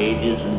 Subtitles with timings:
[0.00, 0.49] ages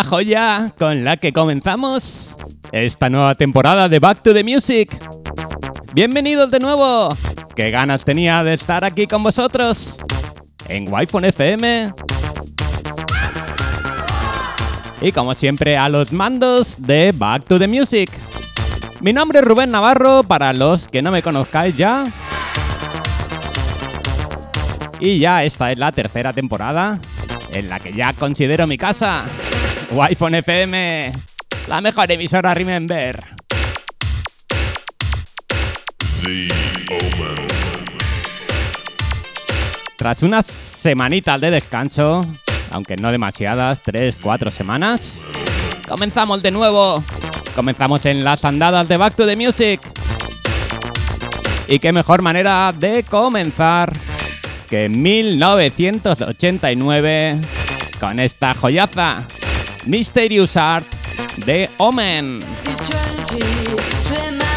[0.00, 2.34] Joya con la que comenzamos
[2.72, 4.96] esta nueva temporada de Back to the Music.
[5.92, 7.14] Bienvenidos de nuevo.
[7.54, 9.98] Qué ganas tenía de estar aquí con vosotros
[10.68, 11.92] en Wi-Fi FM.
[15.02, 18.10] Y como siempre a los mandos de Back to the Music.
[19.00, 22.04] Mi nombre es Rubén Navarro para los que no me conozcáis ya.
[25.00, 26.98] Y ya esta es la tercera temporada
[27.52, 29.24] en la que ya considero mi casa.
[29.94, 31.12] Wi-Fi FM,
[31.68, 33.22] la mejor emisora Remember.
[39.98, 42.24] Tras unas semanitas de descanso,
[42.70, 45.20] aunque no demasiadas, 3, 4 semanas,
[45.86, 47.04] comenzamos de nuevo.
[47.54, 49.78] Comenzamos en las andadas de Back to the Music.
[51.68, 53.92] Y qué mejor manera de comenzar
[54.70, 57.36] que en 1989
[58.00, 59.24] con esta joyaza,
[59.86, 60.86] Mysterious Art
[61.44, 62.42] de Omen.
[62.64, 63.76] Eternity,
[64.06, 64.52] tremendous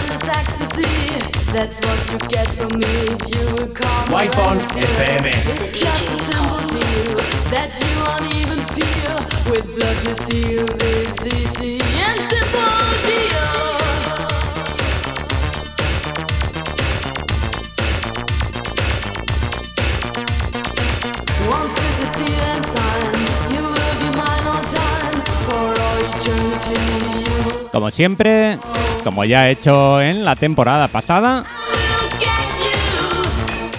[27.76, 28.58] Como siempre,
[29.04, 31.44] como ya he hecho en la temporada pasada,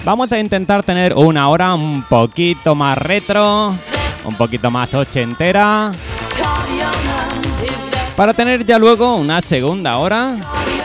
[0.05, 3.73] vamos a intentar tener una hora un poquito más retro,
[4.23, 5.91] un poquito más ochentera,
[8.15, 10.35] para tener ya luego una segunda hora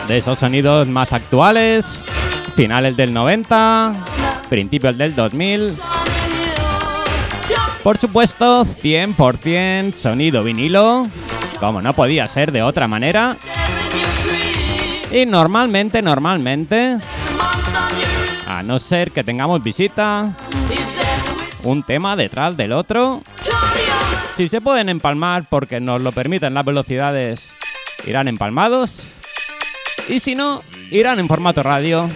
[0.07, 2.05] de esos sonidos más actuales,
[2.55, 3.93] finales del 90,
[4.49, 5.77] principios del 2000.
[7.83, 11.05] Por supuesto, 100% sonido vinilo,
[11.63, 13.37] como no podía ser de otra manera.
[15.13, 16.97] Y normalmente, normalmente,
[18.45, 20.35] a no ser que tengamos visita,
[21.63, 23.23] un tema detrás del otro.
[24.35, 27.55] Si se pueden empalmar porque nos lo permiten las velocidades,
[28.05, 29.19] irán empalmados.
[30.09, 32.09] Y si no, irán en formato radio.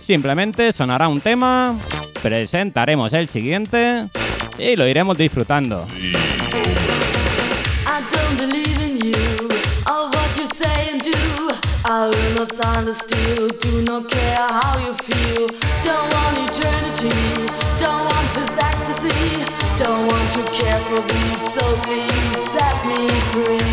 [0.00, 1.76] Simplemente sonará un tema,
[2.20, 4.08] presentaremos el siguiente
[4.58, 5.86] y lo iremos disfrutando.
[12.02, 15.46] I will not stand still, do not care how you feel.
[15.86, 17.14] Don't want eternity,
[17.78, 19.46] don't want this ecstasy,
[19.78, 23.71] don't want to care for these, so please set me free.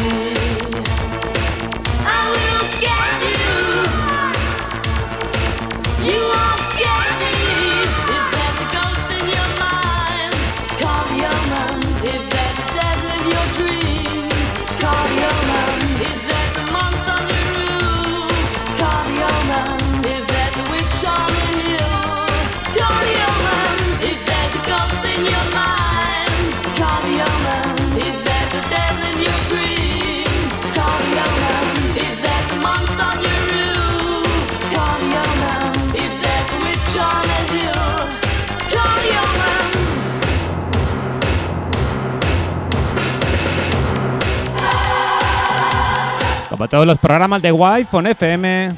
[46.60, 48.72] Como todos los programas de Wi-Fi FM,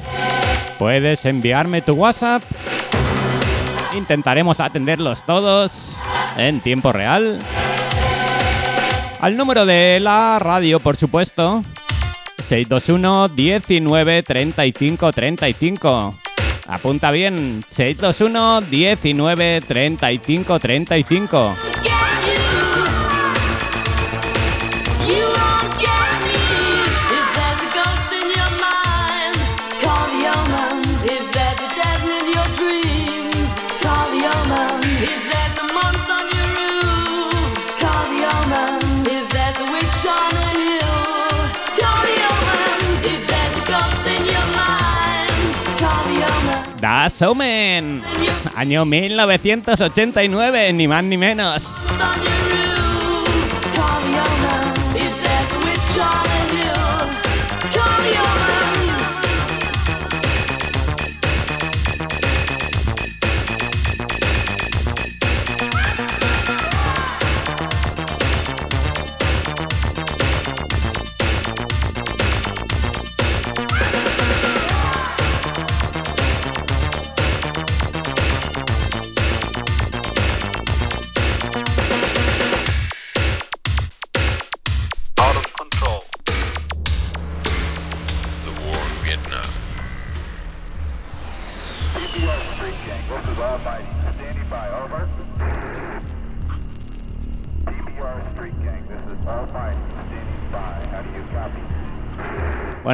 [0.78, 2.40] puedes enviarme tu WhatsApp.
[3.98, 5.98] Intentaremos atenderlos todos
[6.36, 7.40] en tiempo real.
[9.20, 11.64] Al número de la radio, por supuesto.
[12.46, 16.14] 621 19 35 35.
[16.68, 17.64] Apunta bien.
[17.68, 21.56] 621 19 35 35.
[47.02, 48.00] Das Omen.
[48.54, 51.84] Año 1989, ni más ni menos.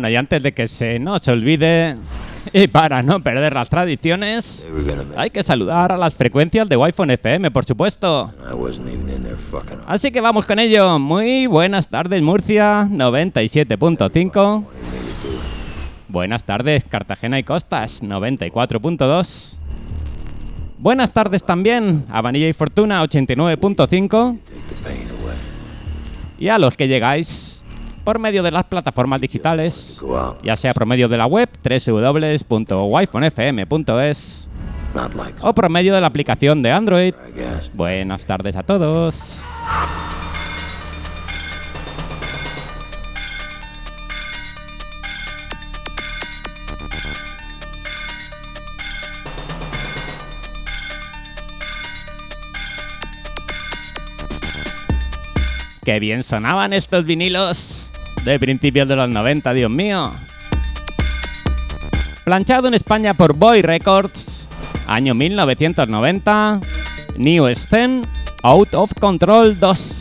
[0.09, 1.95] Bueno, y antes de que se nos olvide,
[2.55, 4.67] y para no perder las tradiciones,
[5.15, 8.33] hay que saludar a las frecuencias de Wi-Fi FM, por supuesto.
[9.87, 10.99] Así que vamos con ello.
[10.99, 14.65] Muy buenas tardes, Murcia 97.5.
[16.09, 19.59] Buenas tardes, Cartagena y Costas 94.2.
[20.79, 23.77] Buenas tardes también a Vanilla y Fortuna 89.5.
[23.77, 25.37] Take the pain away.
[26.39, 27.63] Y a los que llegáis
[28.09, 30.03] por medio de las plataformas digitales,
[30.43, 34.49] ya sea por medio de la web www.wifonfm.es
[35.43, 37.15] o por medio de la aplicación de Android.
[37.75, 39.45] Buenas tardes a todos.
[55.85, 57.88] Qué bien sonaban estos vinilos
[58.29, 60.13] de principios de los 90, Dios mío.
[62.25, 64.47] Planchado en España por Boy Records,
[64.87, 66.61] año 1990,
[67.17, 68.03] New Sten,
[68.43, 69.98] Out of Control 2.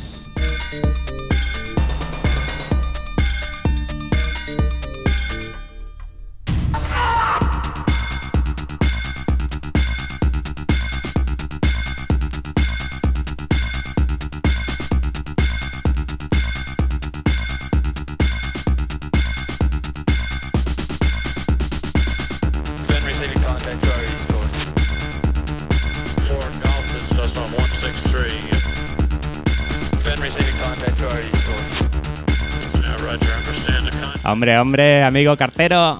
[34.56, 36.00] Hombre, amigo cartero,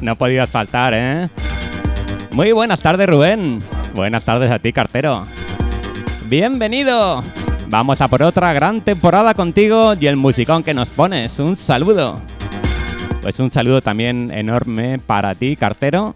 [0.00, 1.28] no podías faltar, ¿eh?
[2.32, 3.60] Muy buenas tardes, Rubén.
[3.94, 5.24] Buenas tardes a ti, cartero.
[6.26, 7.22] Bienvenido.
[7.68, 11.38] Vamos a por otra gran temporada contigo y el musicón que nos pones.
[11.38, 12.20] Un saludo.
[13.22, 16.14] Pues un saludo también enorme para ti, cartero.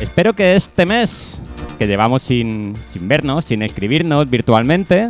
[0.00, 1.42] Espero que este mes,
[1.80, 5.08] que llevamos sin, sin vernos, sin escribirnos virtualmente,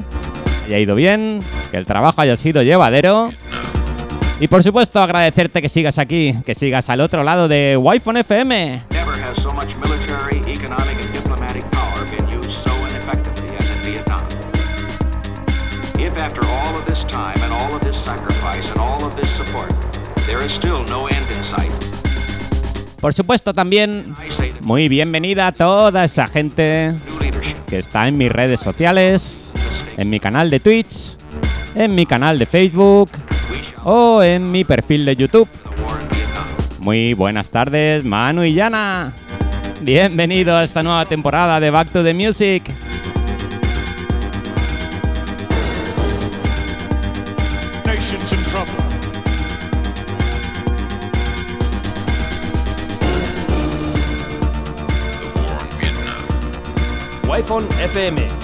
[0.65, 3.31] haya ido bien, que el trabajo haya sido llevadero.
[4.41, 8.81] Y por supuesto, agradecerte que sigas aquí, que sigas al otro lado de Wi-Fi FM.
[23.01, 24.15] Por supuesto, también
[24.63, 26.97] muy bienvenida a toda esa gente
[27.69, 29.53] que está en mis redes sociales,
[29.97, 31.17] en mi canal de Twitch,
[31.77, 33.11] en mi canal de Facebook
[33.85, 35.49] o en mi perfil de YouTube.
[36.81, 39.13] Muy buenas tardes, Manu y Yana.
[39.81, 42.75] Bienvenido a esta nueva temporada de Back to the Music.
[57.27, 58.44] Wi-Fi FM.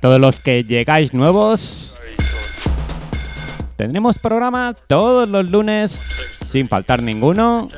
[0.00, 1.96] Todos los que llegáis nuevos,
[3.76, 6.02] tendremos programa todos los lunes,
[6.46, 7.68] sin faltar ninguno,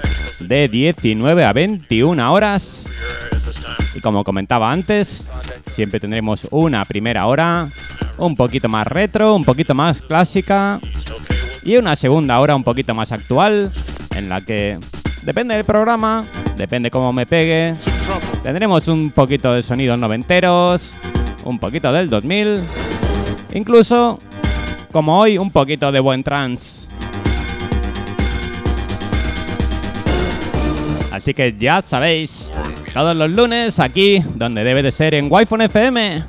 [0.41, 2.91] de 19 a 21 horas.
[3.95, 5.31] Y como comentaba antes,
[5.71, 7.73] siempre tendremos una primera hora,
[8.19, 10.79] un poquito más retro, un poquito más clásica
[11.63, 13.71] y una segunda hora un poquito más actual,
[14.15, 14.79] en la que
[15.23, 16.25] depende del programa,
[16.57, 17.75] depende cómo me pegue,
[18.43, 20.95] tendremos un poquito de sonidos noventeros,
[21.45, 22.61] un poquito del 2000,
[23.55, 24.19] incluso,
[24.93, 26.89] como hoy, un poquito de buen trance.
[31.13, 32.53] Así que ya sabéis,
[32.93, 36.25] todos los lunes aquí, donde debe de ser en Wi-Fi FM.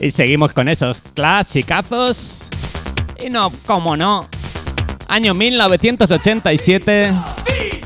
[0.00, 2.48] Y seguimos con esos clasicazos.
[3.24, 4.28] Y no, cómo no.
[5.08, 7.12] Año 1987.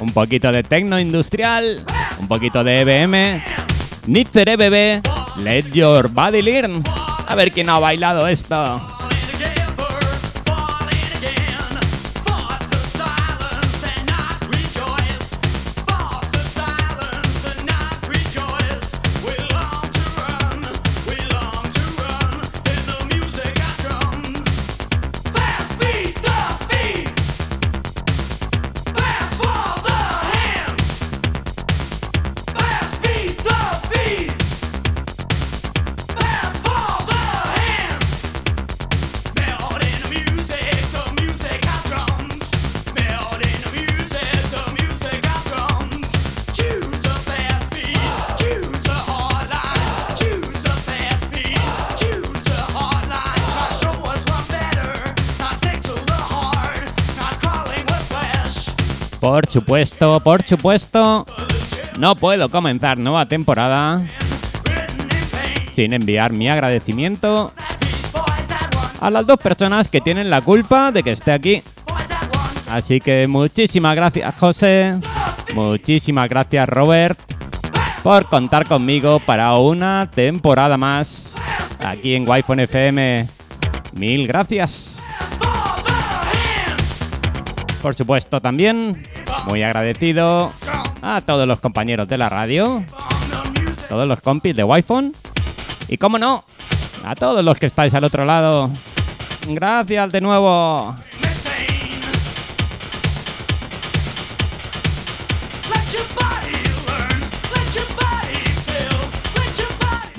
[0.00, 1.84] Un poquito de tecno industrial.
[2.18, 3.42] Un poquito de EBM.
[4.06, 5.00] Nitzer bebé.
[5.38, 6.82] Let your body learn.
[7.26, 8.91] A ver quién ha bailado esto.
[59.84, 61.26] Supuesto, por supuesto.
[61.98, 64.00] No puedo comenzar nueva temporada
[65.72, 67.52] sin enviar mi agradecimiento
[69.00, 71.62] a las dos personas que tienen la culpa de que esté aquí.
[72.70, 75.00] Así que muchísimas gracias José,
[75.54, 77.18] muchísimas gracias Robert
[78.04, 81.34] por contar conmigo para una temporada más
[81.80, 83.26] aquí en Wi-Fi FM.
[83.94, 85.02] Mil gracias.
[87.82, 89.02] Por supuesto también
[89.46, 90.52] muy agradecido
[91.02, 92.84] a todos los compañeros de la radio,
[93.88, 95.12] todos los compis de Wi-Fi
[95.88, 96.44] y como no,
[97.04, 98.70] a todos los que estáis al otro lado.
[99.48, 100.96] Gracias de nuevo.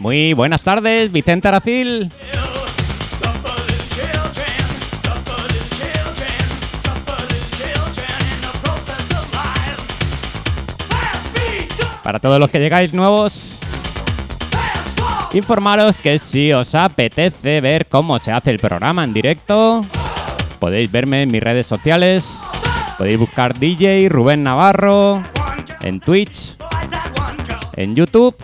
[0.03, 2.11] Muy buenas tardes, Vicente Aracil.
[12.03, 13.61] Para todos los que llegáis nuevos,
[15.31, 19.85] informaros que si os apetece ver cómo se hace el programa en directo,
[20.59, 22.43] podéis verme en mis redes sociales.
[22.97, 25.23] Podéis buscar DJ Rubén Navarro
[25.81, 26.57] en Twitch,
[27.73, 28.35] en YouTube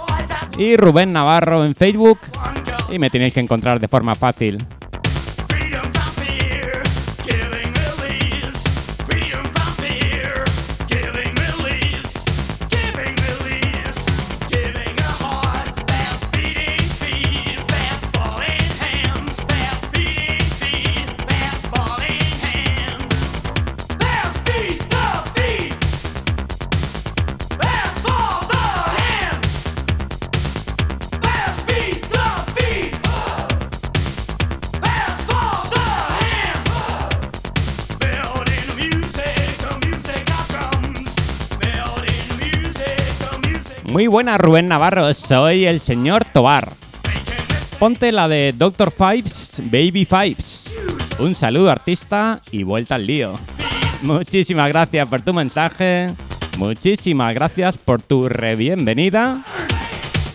[0.57, 2.19] y Rubén Navarro en Facebook.
[2.89, 4.57] Y me tenéis que encontrar de forma fácil.
[43.91, 46.73] Muy buena Rubén Navarro, soy el señor Tobar.
[47.79, 48.91] Ponte la de Dr.
[48.91, 50.75] Fives, Baby Fives.
[51.17, 53.33] Un saludo artista y vuelta al lío.
[54.03, 56.13] Muchísimas gracias por tu mensaje.
[56.59, 59.43] Muchísimas gracias por tu re bienvenida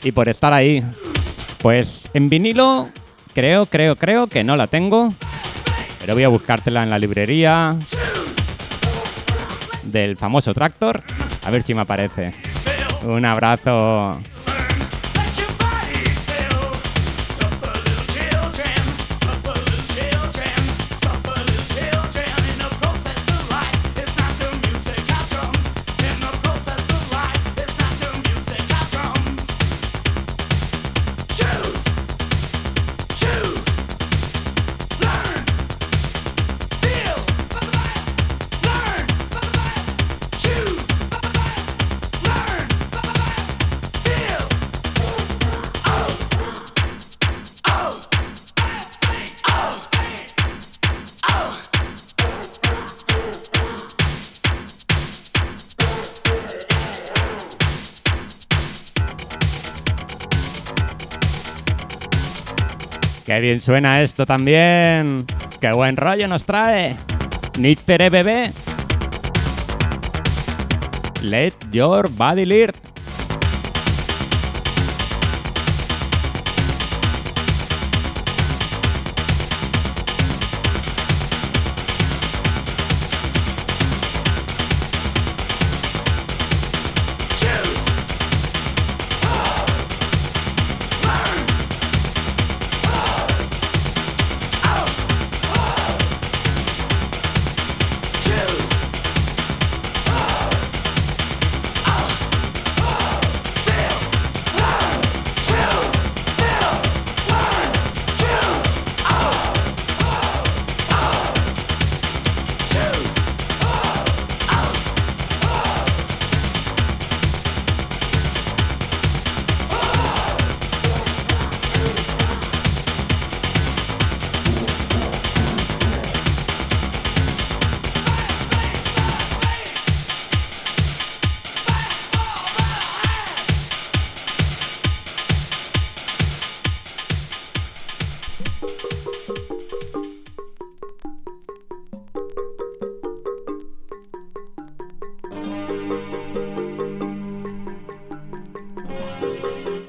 [0.02, 0.82] y por estar ahí.
[1.58, 2.88] Pues en vinilo
[3.34, 5.14] creo, creo, creo que no la tengo.
[6.00, 7.76] Pero voy a buscártela en la librería
[9.84, 11.04] del famoso Tractor.
[11.44, 12.53] A ver si me aparece.
[13.06, 14.20] Un abrazo.
[63.34, 65.26] Qué bien suena esto también.
[65.60, 66.94] Qué buen rollo nos trae.
[67.58, 68.52] Nícere bebé.
[71.20, 72.93] Let your body lead.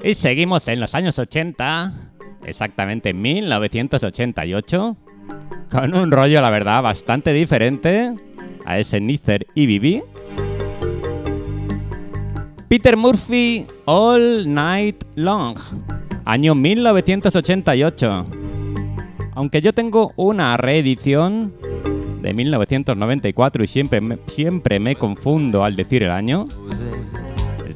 [0.02, 1.92] Y seguimos en los años 80,
[2.44, 4.96] exactamente en 1988,
[5.70, 8.14] con un rollo, la verdad, bastante diferente
[8.64, 10.02] a ese Nither y Bibi.
[12.68, 15.56] Peter Murphy All Night Long,
[16.24, 18.26] año 1988.
[19.34, 21.52] Aunque yo tengo una reedición
[22.22, 26.46] de 1994 y siempre me, siempre me confundo al decir el año.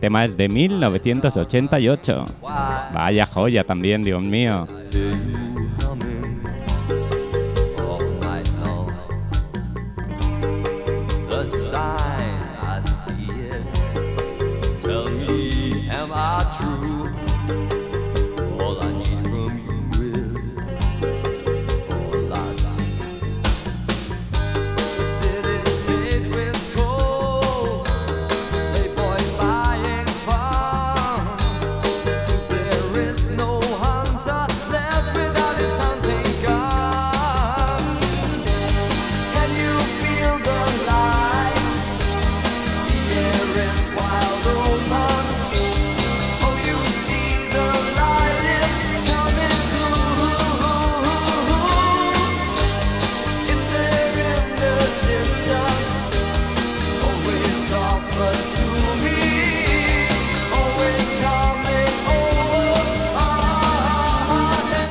[0.00, 2.24] Tema es de 1988.
[2.94, 4.66] Vaya joya también, Dios mío.
[11.46, 11.80] Sign,
[12.62, 13.62] I see it.
[14.80, 16.99] Tell me, am I true?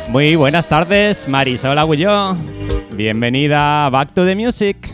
[0.10, 2.36] Muy buenas tardes, Marisol Agullo.
[2.94, 4.89] Bienvenida a Back to the Music.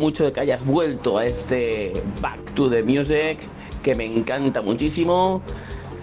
[0.00, 3.38] Mucho de que hayas vuelto a este Back to the Music,
[3.84, 5.42] que me encanta muchísimo.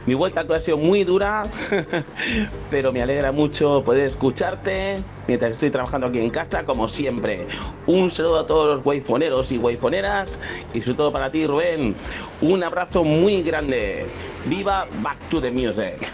[0.06, 1.44] Mi vuelta ha sido muy dura,
[2.72, 4.96] pero me alegra mucho poder escucharte
[5.28, 7.46] mientras estoy trabajando aquí en casa, como siempre.
[7.88, 10.40] Un saludo a todos los waifoneros y waifoneras
[10.74, 11.94] y sobre todo para ti, Rubén.
[12.40, 14.06] Un abrazo muy grande.
[14.46, 16.10] ¡Viva Back to the Music!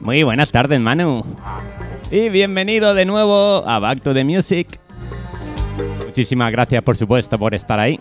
[0.00, 1.24] Muy buenas tardes, Manu.
[2.10, 4.68] Y bienvenido de nuevo a Back to the Music.
[6.12, 7.98] Muchísimas gracias, por supuesto, por estar ahí.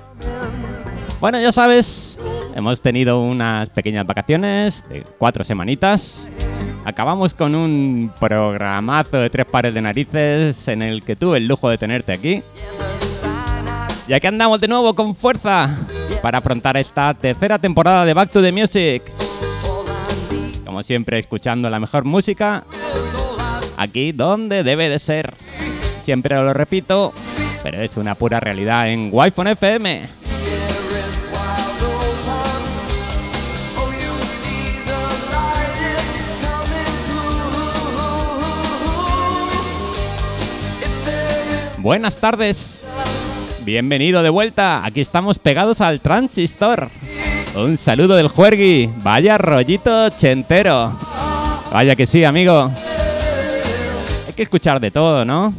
[1.22, 2.20] Bueno, ya sabes,
[2.54, 6.30] hemos tenido unas pequeñas vacaciones de cuatro semanitas.
[6.84, 11.70] Acabamos con un programazo de tres pares de narices en el que tuve el lujo
[11.70, 12.44] de tenerte aquí.
[14.10, 15.74] Y aquí andamos de nuevo con fuerza
[16.22, 19.04] para afrontar esta tercera temporada de Back to the Music.
[20.66, 22.66] Como siempre, escuchando la mejor música
[23.78, 25.34] aquí donde debe de ser.
[26.04, 27.14] Siempre lo repito,
[27.64, 30.22] pero es una pura realidad en Wi-Fi FM.
[41.78, 42.86] Buenas tardes.
[43.64, 44.86] Bienvenido de vuelta.
[44.86, 46.90] Aquí estamos pegados al transistor.
[47.56, 48.90] Un saludo del Juergui.
[48.98, 50.96] Vaya rollito chentero.
[51.72, 52.72] Vaya que sí, amigo.
[54.28, 55.54] Hay que escuchar de todo, ¿no?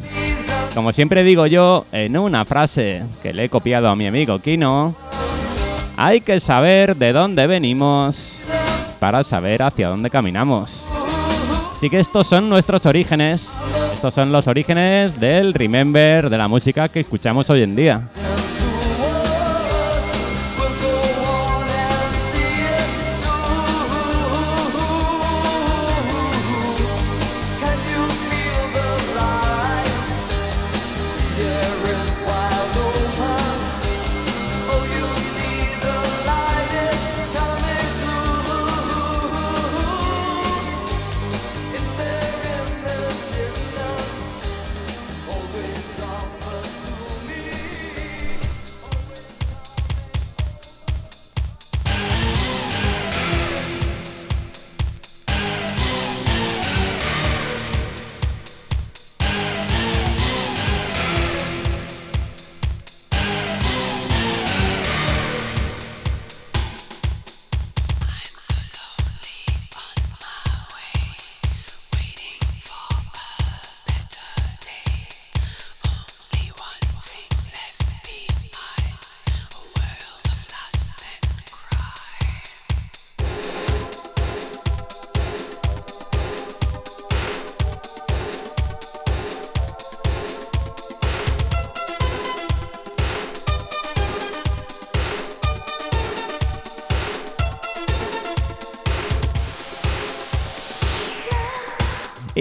[0.75, 4.95] Como siempre digo yo, en una frase que le he copiado a mi amigo Kino,
[5.97, 8.43] hay que saber de dónde venimos
[8.99, 10.87] para saber hacia dónde caminamos.
[11.77, 13.59] Así que estos son nuestros orígenes.
[13.93, 18.09] Estos son los orígenes del Remember, de la música que escuchamos hoy en día.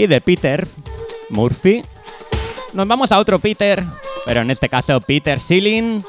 [0.01, 0.67] Y de Peter
[1.29, 1.83] Murphy
[2.73, 3.83] nos vamos a otro Peter,
[4.25, 6.03] pero en este caso Peter Sealing,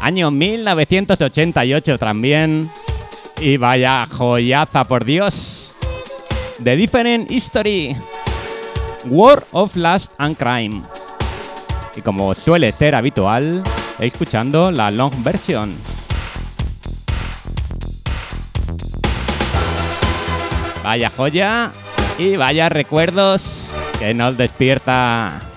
[0.00, 2.68] año 1988 también.
[3.40, 5.76] Y vaya joyaza, por Dios.
[6.64, 7.96] The Different History.
[9.04, 10.82] War of Lust and Crime.
[11.94, 13.62] Y como suele ser habitual,
[14.00, 15.72] escuchando la long version.
[20.82, 21.70] Vaya joya
[22.18, 25.51] y vaya recuerdos que nos despierta.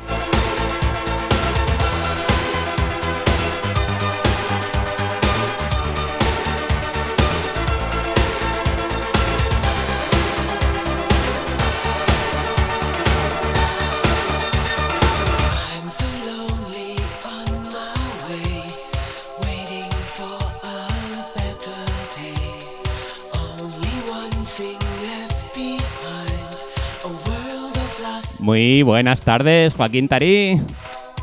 [28.45, 30.61] Muy buenas tardes, Joaquín Tarí.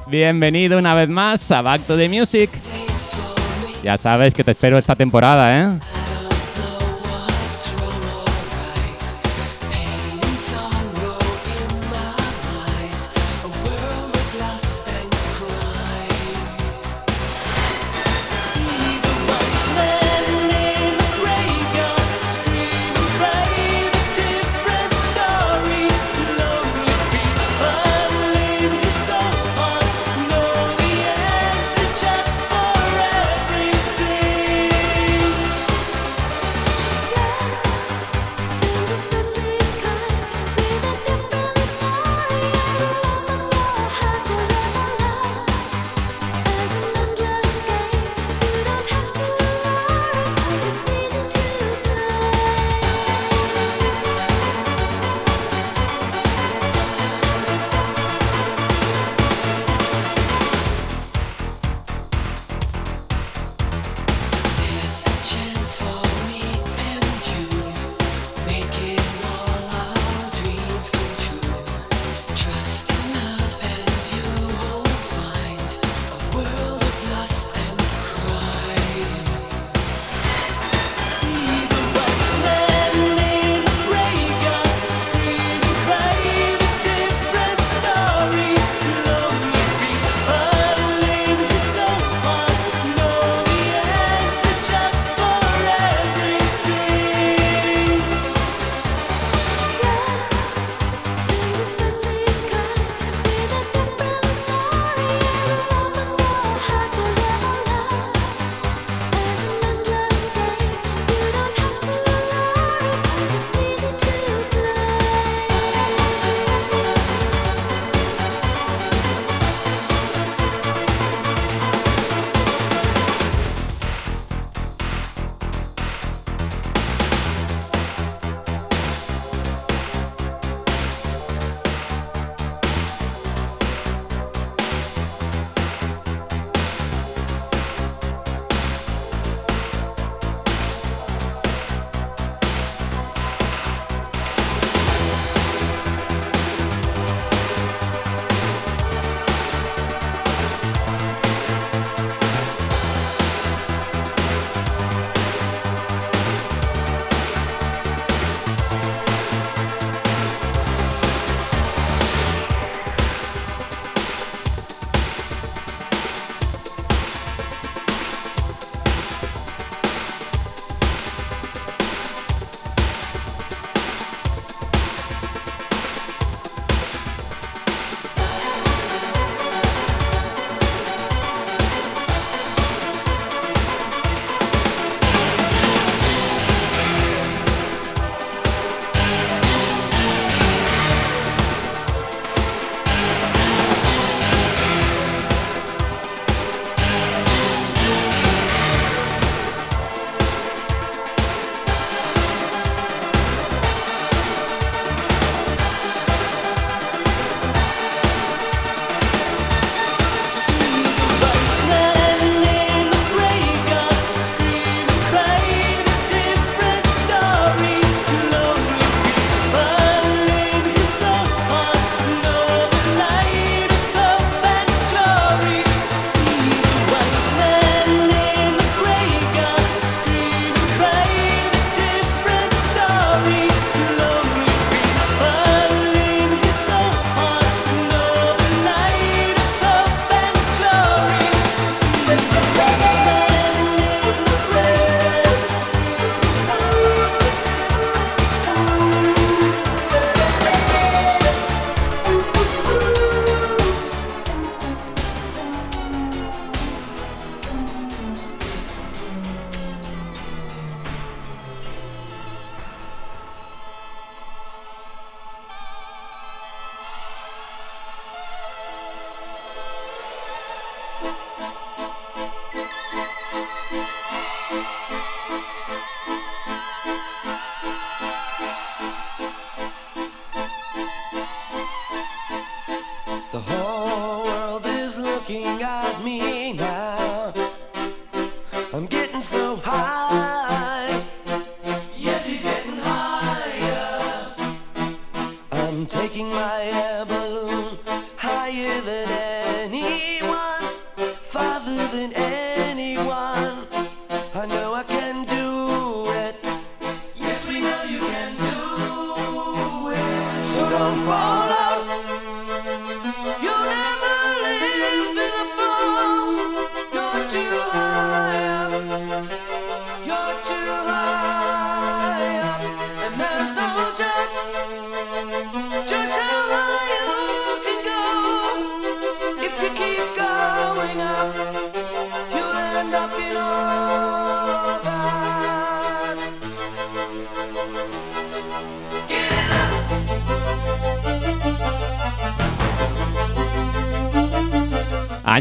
[0.09, 2.51] Bienvenido una vez más a Back to the Music.
[3.85, 5.79] Ya sabes que te espero esta temporada, ¿eh?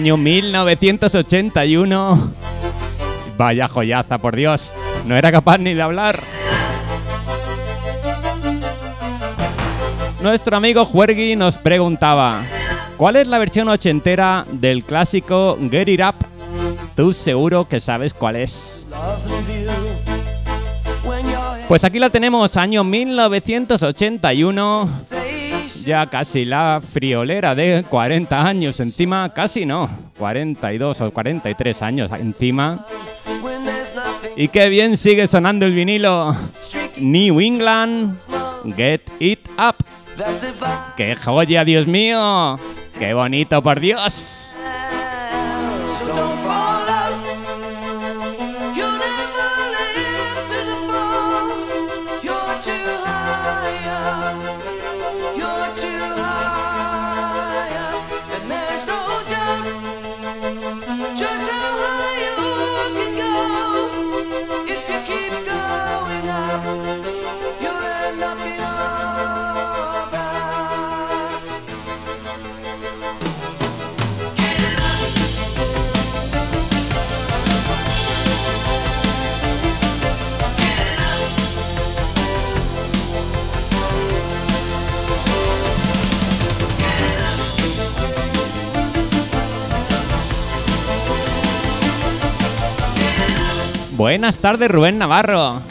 [0.01, 2.33] Año 1981.
[3.37, 4.73] Vaya joyaza, por Dios.
[5.05, 6.23] No era capaz ni de hablar.
[10.23, 12.41] Nuestro amigo Juergui nos preguntaba,
[12.97, 16.15] ¿cuál es la versión ochentera del clásico Get It Up?
[16.95, 18.87] Tú seguro que sabes cuál es.
[21.67, 24.89] Pues aquí la tenemos, año 1981.
[25.85, 32.85] Ya casi la friolera de 40 años encima, casi no, 42 o 43 años encima.
[34.35, 36.35] Y qué bien sigue sonando el vinilo.
[36.97, 38.15] New England,
[38.75, 39.75] Get It Up.
[40.95, 42.59] ¡Qué joya, Dios mío!
[42.99, 44.55] ¡Qué bonito, por Dios!
[94.01, 95.61] Buenas tardes, Rubén Navarro.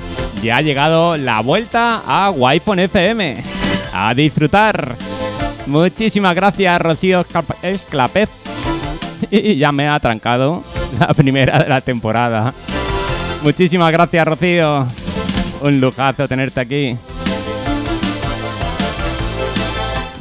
[0.40, 3.43] Ya ha llegado la vuelta a Wi-Fi FM.
[3.93, 4.95] A disfrutar.
[5.66, 7.27] Muchísimas gracias, Rocío
[7.61, 8.29] Esclapez.
[9.33, 10.62] Y ya me ha trancado
[11.01, 12.55] la primera de la temporada.
[13.43, 14.87] Muchísimas gracias, Rocío.
[15.62, 16.97] Un lujazo tenerte aquí.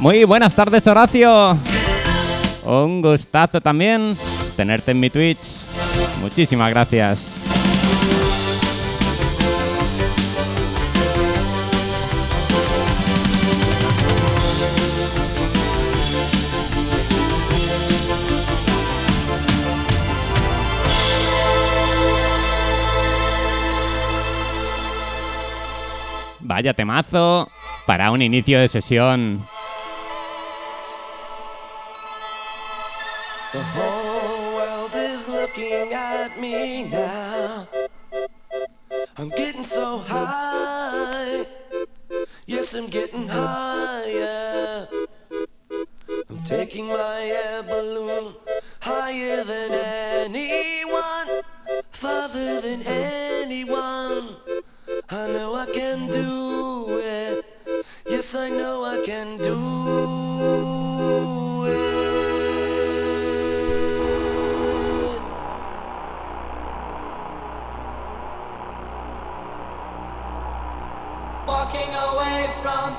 [0.00, 1.56] Muy buenas tardes, Horacio.
[2.64, 4.16] Un gustazo también
[4.56, 5.60] tenerte en mi Twitch.
[6.20, 7.49] Muchísimas gracias.
[26.60, 27.48] Vaya temazo
[27.86, 29.40] para un inicio de sesión.
[39.20, 41.44] I'm getting so high.
[42.46, 44.88] Yes, I'm getting higher.
[46.30, 48.34] I'm taking my air balloon
[48.80, 51.42] higher than anyone,
[51.90, 54.36] farther than anyone.
[55.10, 57.44] I know I can do it.
[58.08, 60.19] Yes, I know I can do it.
[71.70, 72.94] Walking away from,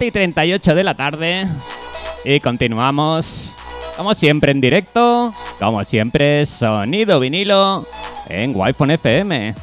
[0.00, 1.46] y 38 de la tarde.
[2.24, 3.56] Y continuamos,
[3.98, 5.34] como siempre, en directo.
[5.58, 7.86] Como siempre, sonido vinilo
[8.28, 9.54] en Wi-Fi FM.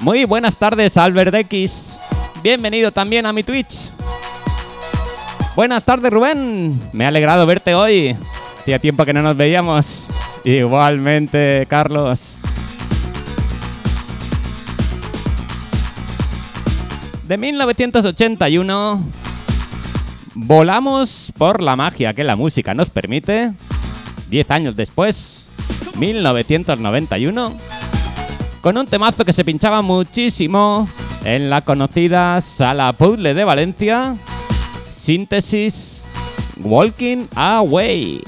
[0.00, 2.00] Muy buenas tardes, Albert X.
[2.42, 3.97] Bienvenido también a mi Twitch.
[5.58, 6.80] Buenas tardes, Rubén.
[6.92, 8.16] Me ha alegrado verte hoy.
[8.60, 10.06] Hacía tiempo que no nos veíamos.
[10.44, 12.38] Igualmente, Carlos.
[17.26, 19.02] De 1981
[20.34, 23.52] volamos por la magia que la música nos permite.
[24.30, 25.50] Diez años después,
[25.96, 27.56] 1991,
[28.60, 30.88] con un temazo que se pinchaba muchísimo
[31.24, 34.14] en la conocida Sala Puzzle de Valencia,
[35.08, 36.04] Síntesis
[36.60, 38.20] Walking Away.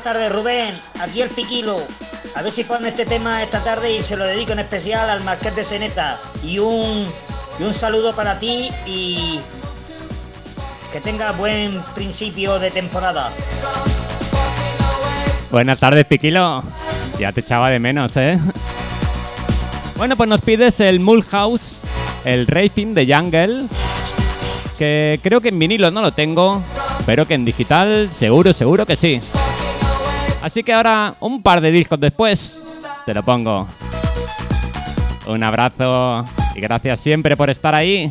[0.00, 0.80] Buenas tardes, Rubén.
[0.98, 1.76] Aquí el Piquilo.
[2.34, 5.22] A ver si pone este tema esta tarde y se lo dedico en especial al
[5.22, 6.18] Marqués de Seneta.
[6.42, 7.06] Y un,
[7.58, 9.40] y un saludo para ti y
[10.90, 13.30] que tenga buen principio de temporada.
[15.50, 16.62] Buenas tardes, Piquilo.
[17.18, 18.38] Ya te echaba de menos, ¿eh?
[19.98, 21.82] Bueno, pues nos pides el Mulhouse,
[22.24, 23.66] el Racing de Jungle,
[24.78, 26.62] que creo que en vinilo no lo tengo,
[27.04, 29.20] pero que en digital seguro, seguro que sí.
[30.42, 32.62] Así que ahora, un par de discos después,
[33.04, 33.66] te lo pongo.
[35.26, 36.24] Un abrazo
[36.54, 38.10] y gracias siempre por estar ahí.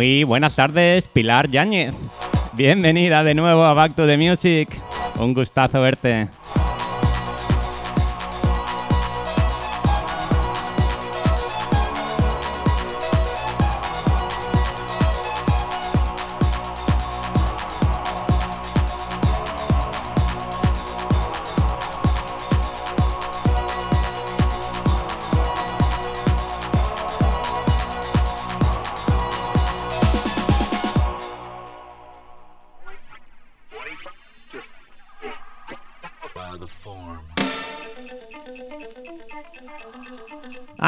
[0.00, 1.94] Muy buenas tardes, Pilar Yáñez.
[2.54, 4.70] Bienvenida de nuevo a Back to the Music.
[5.18, 6.26] Un gustazo verte.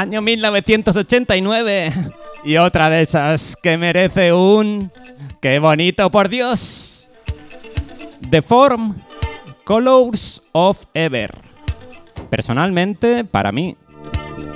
[0.02, 1.92] Año 1989.
[2.44, 4.90] Y otra de esas que merece un...
[5.40, 7.08] ¡Qué bonito, por Dios!
[8.28, 8.96] The Form,
[9.62, 11.30] Colors of Ever.
[12.30, 13.76] Personalmente, para mí,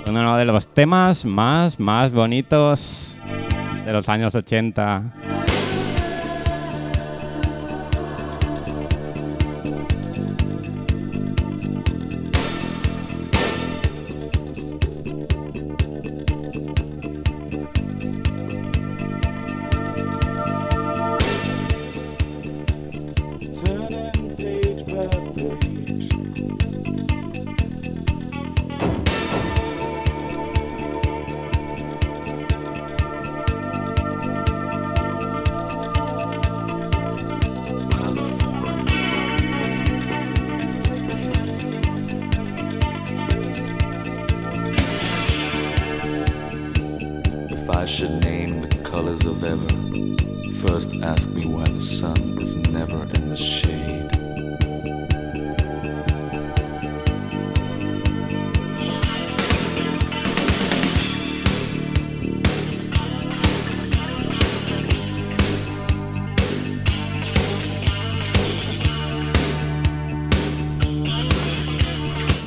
[0.09, 3.20] uno de los temas más, más bonitos
[3.84, 5.14] de los años 80.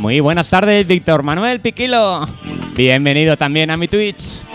[0.09, 2.27] Muy buenas tardes, Víctor Manuel Piquilo.
[2.75, 4.48] Bienvenido también a mi Twitch.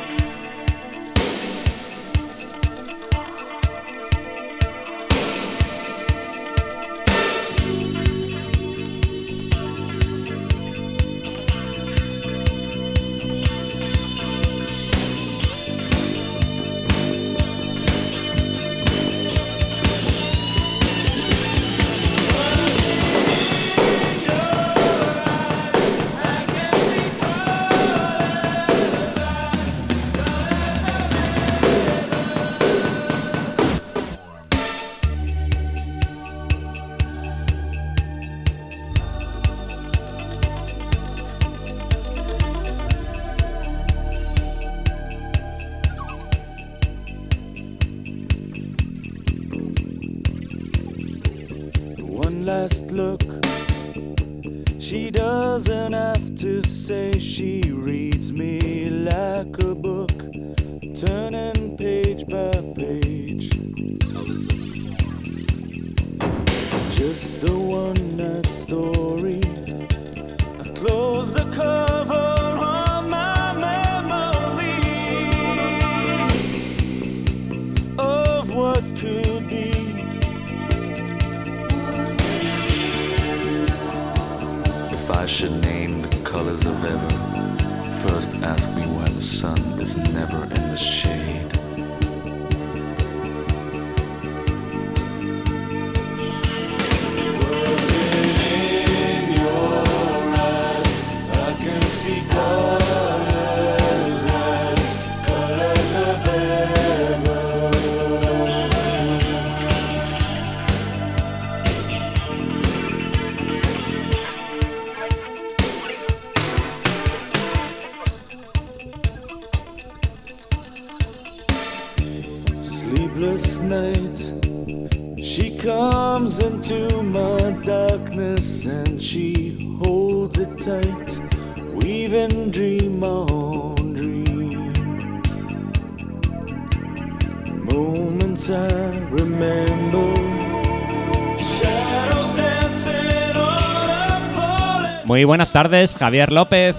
[145.24, 146.76] Muy buenas tardes, Javier López.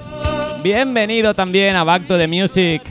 [0.61, 2.83] Bienvenido también a Back to the Music.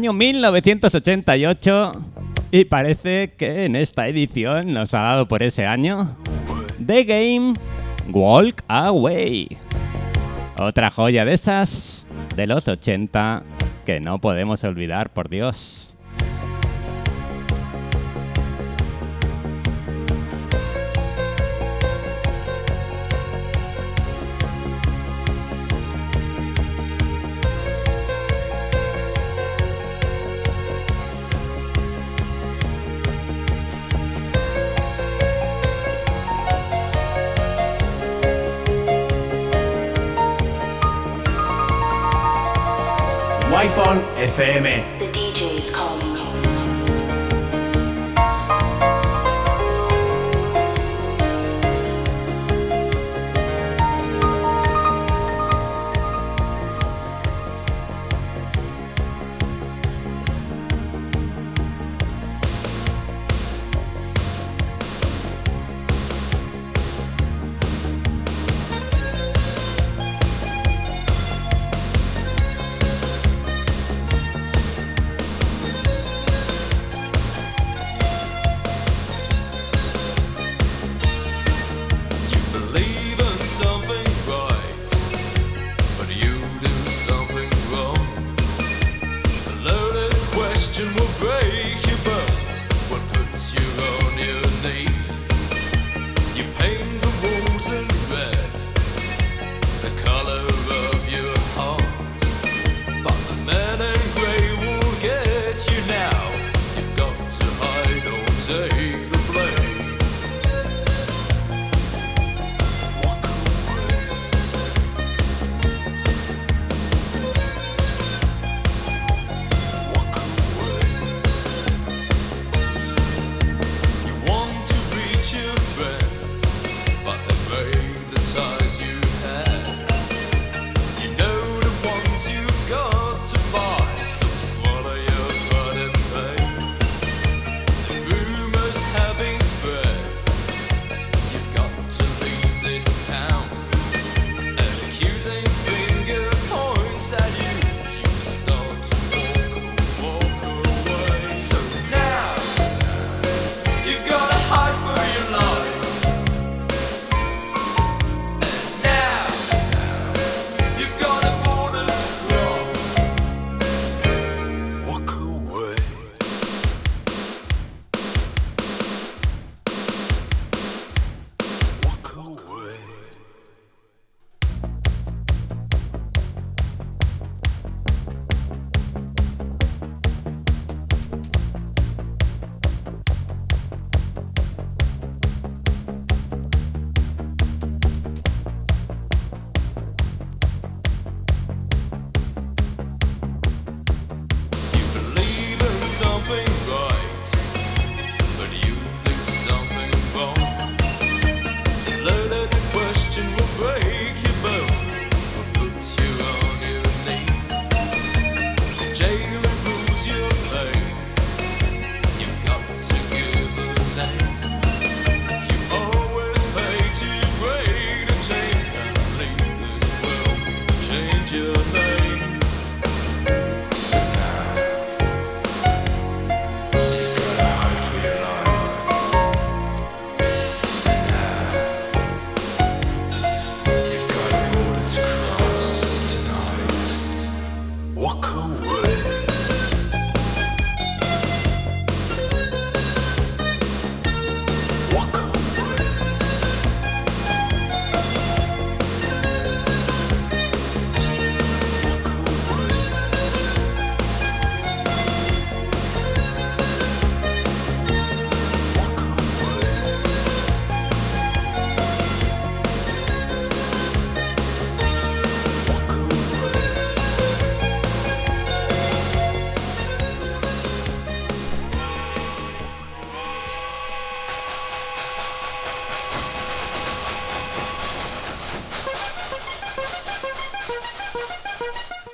[0.00, 1.92] año 1988
[2.52, 6.16] y parece que en esta edición nos ha dado por ese año
[6.86, 7.52] The Game
[8.10, 9.58] Walk Away.
[10.56, 13.42] Otra joya de esas de los 80
[13.84, 15.89] que no podemos olvidar, por Dios.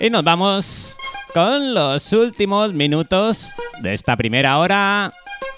[0.06, 0.96] Y nos vamos
[1.34, 3.50] con los últimos minutos
[3.82, 5.12] de esta primera hora,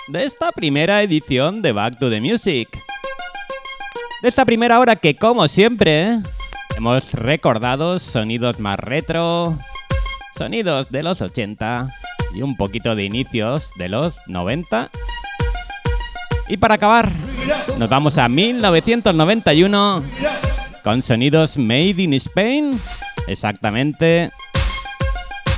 [0.07, 2.67] de esta primera edición de Back to the Music.
[4.23, 6.21] De esta primera hora que, como siempre,
[6.79, 9.59] hemos recordado sonidos más retro,
[10.35, 11.95] sonidos de los 80
[12.35, 14.89] y un poquito de inicios de los 90.
[16.49, 17.13] Y para acabar,
[17.79, 20.05] nos vamos a 1991
[20.83, 22.81] con sonidos Made in Spain.
[23.29, 24.31] Exactamente.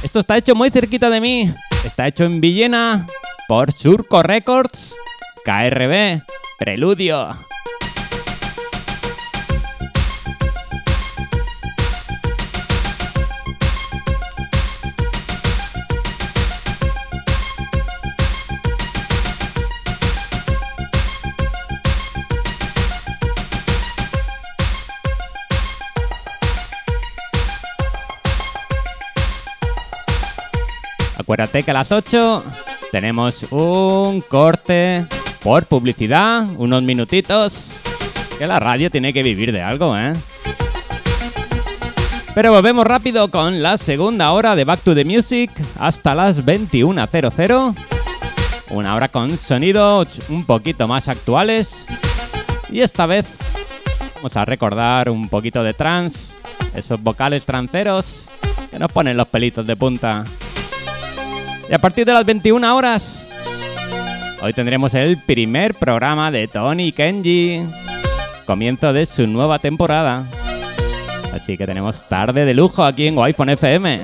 [0.02, 1.54] Esto está hecho muy cerquita de mí.
[1.84, 3.06] Está hecho en Villena
[3.48, 4.96] por Surco Records.
[5.44, 6.22] KRB.
[6.58, 7.49] Preludio.
[31.30, 32.42] Acuérdate que a las 8
[32.90, 35.06] tenemos un corte
[35.44, 37.76] por publicidad, unos minutitos.
[38.36, 40.12] Que la radio tiene que vivir de algo, ¿eh?
[42.34, 47.76] Pero volvemos rápido con la segunda hora de Back to the Music hasta las 21.00.
[48.70, 51.86] Una hora con sonidos un poquito más actuales.
[52.70, 53.26] Y esta vez
[54.16, 56.36] vamos a recordar un poquito de trance,
[56.74, 58.30] esos vocales tranceros
[58.68, 60.24] que nos ponen los pelitos de punta.
[61.70, 63.28] Y a partir de las 21 horas,
[64.42, 67.62] hoy tendremos el primer programa de Tony Kenji.
[68.44, 70.24] Comienzo de su nueva temporada.
[71.32, 74.00] Así que tenemos tarde de lujo aquí en Wi-Fi FM.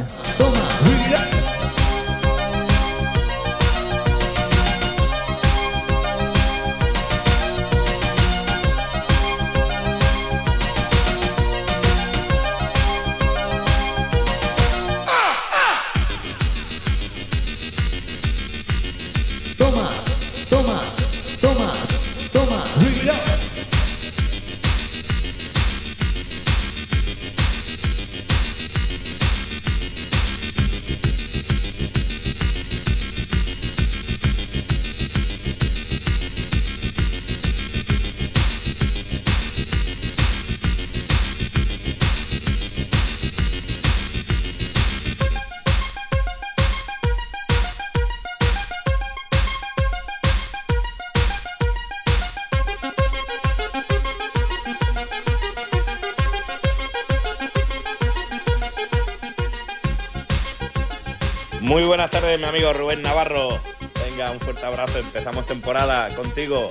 [66.17, 66.67] Contigo.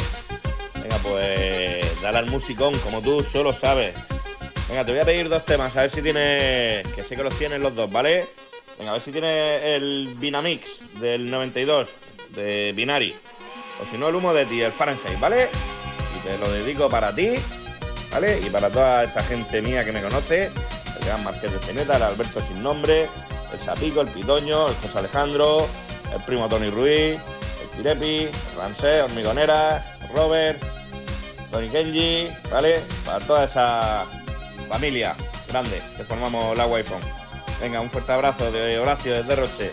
[0.81, 3.95] Venga, pues dale al musicón, como tú solo sabes.
[4.67, 6.87] Venga, te voy a pedir dos temas, a ver si tienes.
[6.89, 8.27] Que sé que los tienes los dos, ¿vale?
[8.77, 11.87] Venga, a ver si tienes el Vinamix del 92
[12.35, 13.15] de Binari.
[13.81, 15.47] O si no, el humo de ti, el Fahrenheit, ¿vale?
[16.17, 17.35] Y te lo dedico para ti,
[18.11, 18.39] ¿vale?
[18.39, 22.03] Y para toda esta gente mía que me conoce, el gran Marqués de Ceneta, el
[22.03, 23.07] Alberto Sin Nombre,
[23.53, 25.67] el Sapico, el Pitoño, el José Alejandro,
[26.13, 27.19] el primo Tony Ruiz,
[27.83, 30.61] el Ransé, Hormigonera, Robert,
[31.51, 32.81] Tony Kenji, ¿vale?
[33.05, 34.05] Para toda esa
[34.67, 35.15] familia
[35.49, 36.93] grande que formamos la Wi-Fi.
[37.61, 39.71] Venga, un fuerte abrazo de Horacio desde Roche.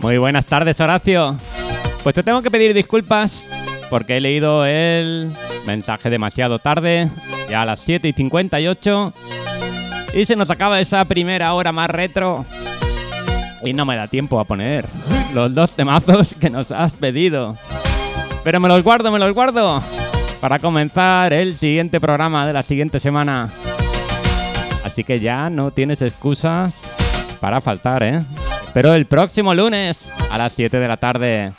[0.00, 1.36] Muy buenas tardes, Horacio.
[2.02, 3.48] Pues te tengo que pedir disculpas
[3.90, 5.32] porque he leído el
[5.66, 7.08] mensaje demasiado tarde,
[7.48, 9.12] ya a las 7 y 58,
[10.14, 12.44] y se nos acaba esa primera hora más retro.
[13.62, 14.86] Y no me da tiempo a poner
[15.34, 17.56] los dos temazos que nos has pedido.
[18.44, 19.82] Pero me los guardo, me los guardo
[20.40, 23.50] para comenzar el siguiente programa de la siguiente semana.
[24.84, 26.80] Así que ya no tienes excusas
[27.40, 28.22] para faltar, ¿eh?
[28.72, 31.52] Pero el próximo lunes a las 7 de la tarde.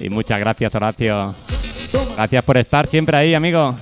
[0.00, 1.34] Y muchas gracias, Horacio.
[2.16, 3.76] Gracias por estar siempre ahí, amigo.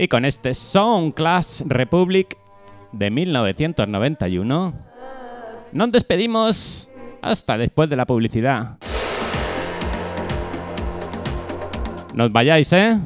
[0.00, 2.38] Y con este Sound Class Republic
[2.90, 4.72] de 1991,
[5.72, 6.90] nos despedimos
[7.20, 8.78] hasta después de la publicidad.
[12.14, 12.98] No os vayáis, ¿eh?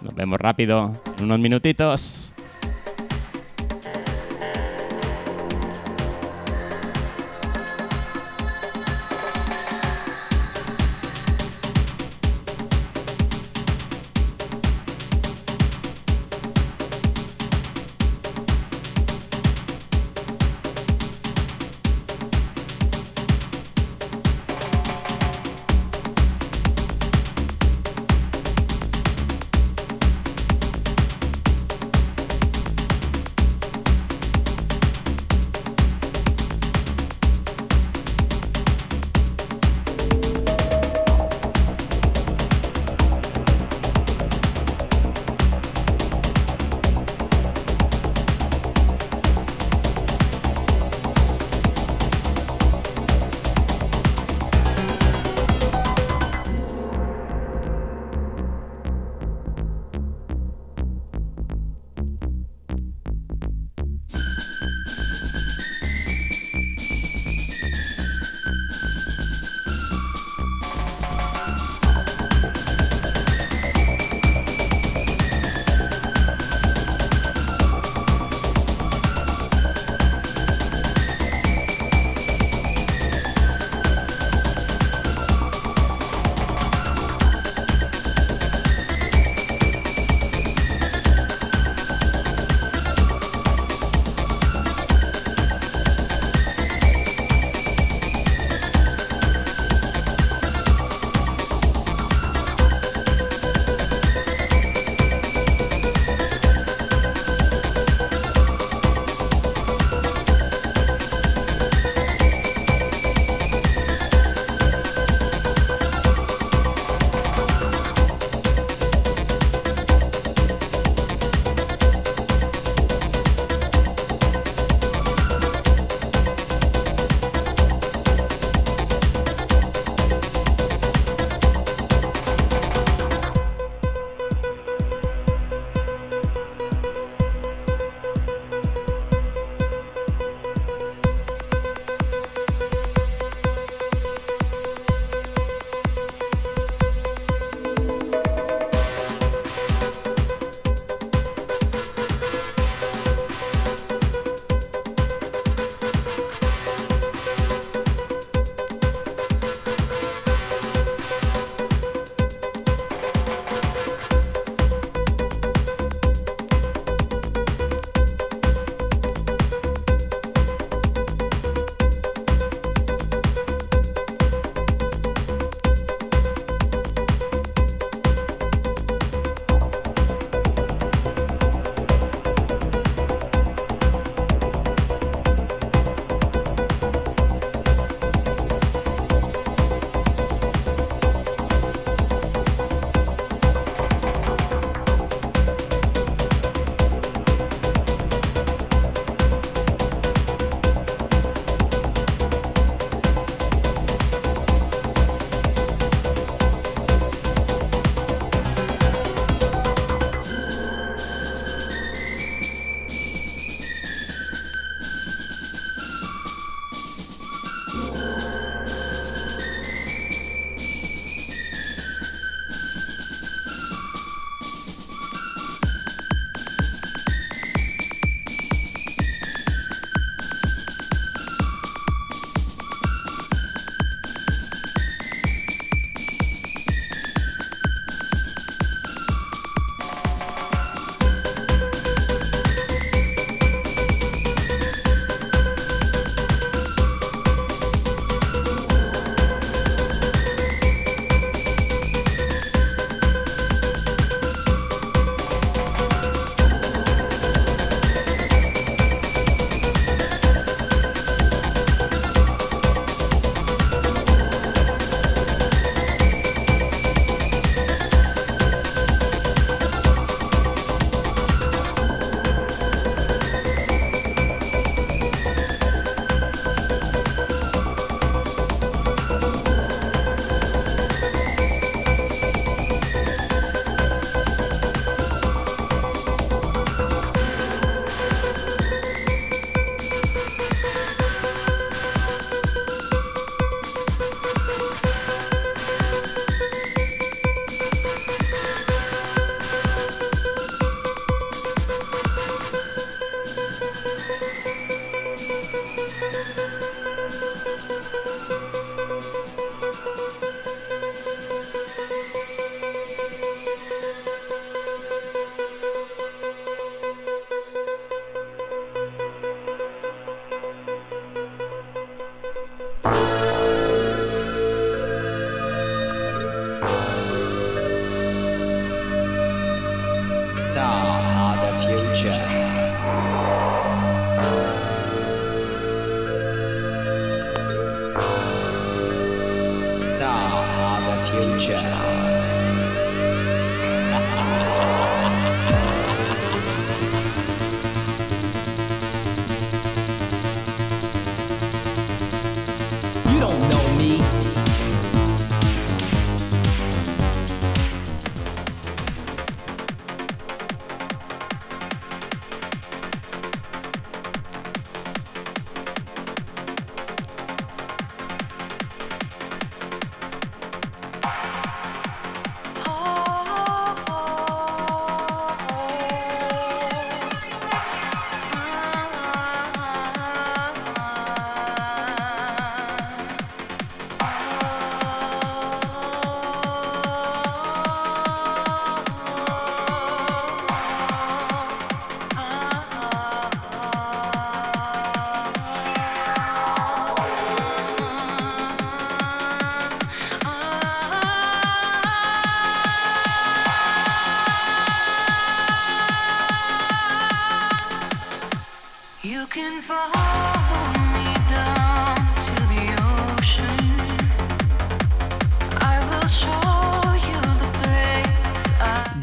[0.00, 2.27] Nos vemos rápido, en unos minutitos.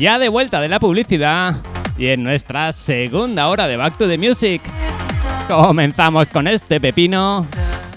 [0.05, 1.55] Ya de vuelta de la publicidad
[1.97, 4.61] y en nuestra segunda hora de Back to the Music.
[5.49, 7.47] Comenzamos con este pepino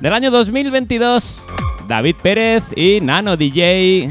[0.00, 1.46] del año 2022.
[1.86, 4.08] David Pérez y Nano DJ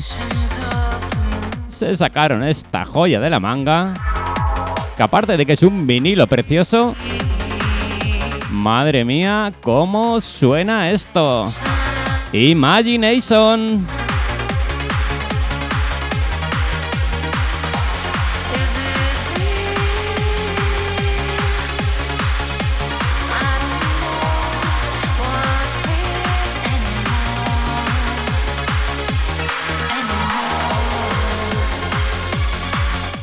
[1.68, 3.96] se sacaron esta joya de la manga.
[4.96, 6.94] Que aparte de que es un vinilo precioso,
[8.52, 11.52] madre mía, cómo suena esto.
[12.32, 13.88] Imagination.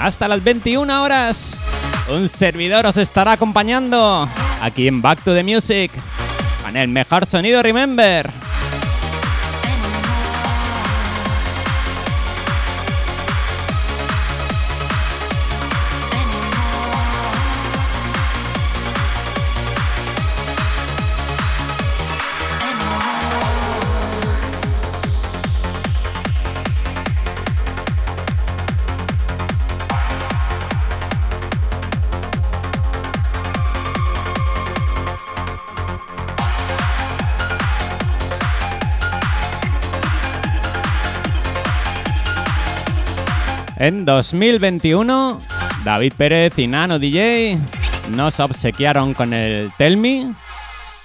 [0.05, 1.63] Hasta las 21 horas,
[2.11, 4.29] un servidor os estará acompañando
[4.61, 5.91] aquí en Back to the Music
[6.63, 8.31] con el mejor sonido Remember.
[43.85, 45.43] En 2021,
[45.85, 47.59] David Pérez y Nano DJ
[48.17, 50.33] nos obsequiaron con el Tell Me.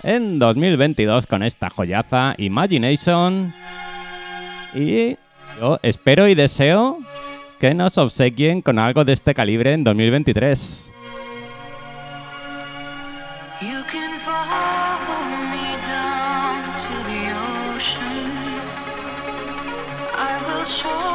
[0.02, 3.54] En 2022 con esta joyaza Imagination.
[4.74, 5.18] Y
[5.60, 7.00] yo espero y deseo
[7.60, 10.94] que nos obsequien con algo de este calibre en 2023.
[20.72, 21.09] You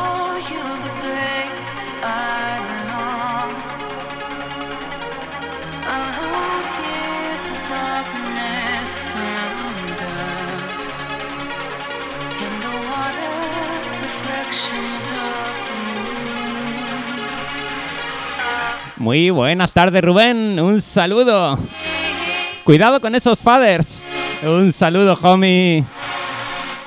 [19.05, 20.59] Muy buenas tardes, Rubén.
[20.59, 21.59] Un saludo.
[22.65, 24.03] Cuidado con esos fathers.
[24.43, 25.85] Un saludo, homie.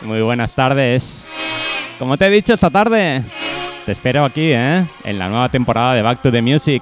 [0.01, 1.28] Muy buenas tardes.
[1.99, 3.24] Como te he dicho esta tarde,
[3.86, 4.84] te espero aquí, ¿eh?
[5.03, 6.82] En la nueva temporada de Back to the Music.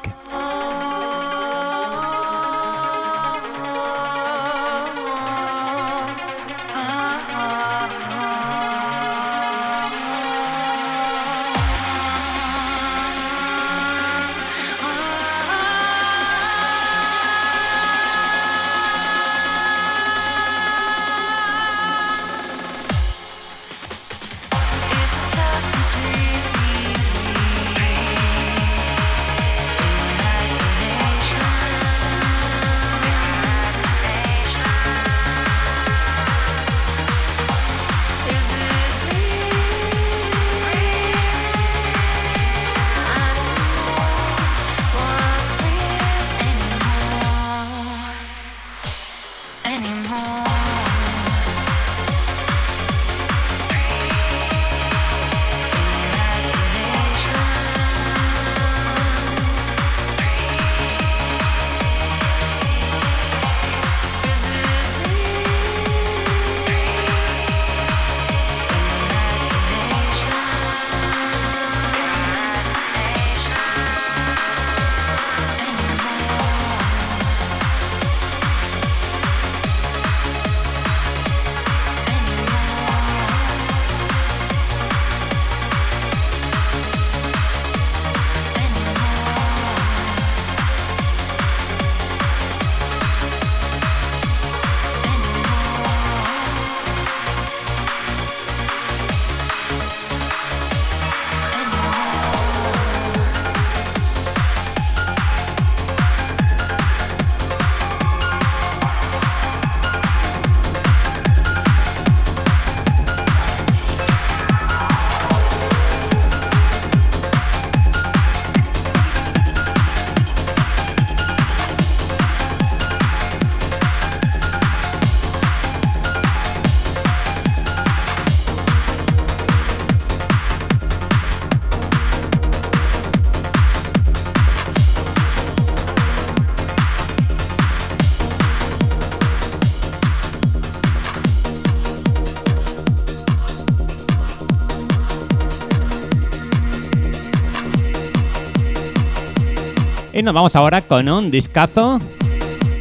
[150.25, 151.99] Nos vamos ahora con un discazo.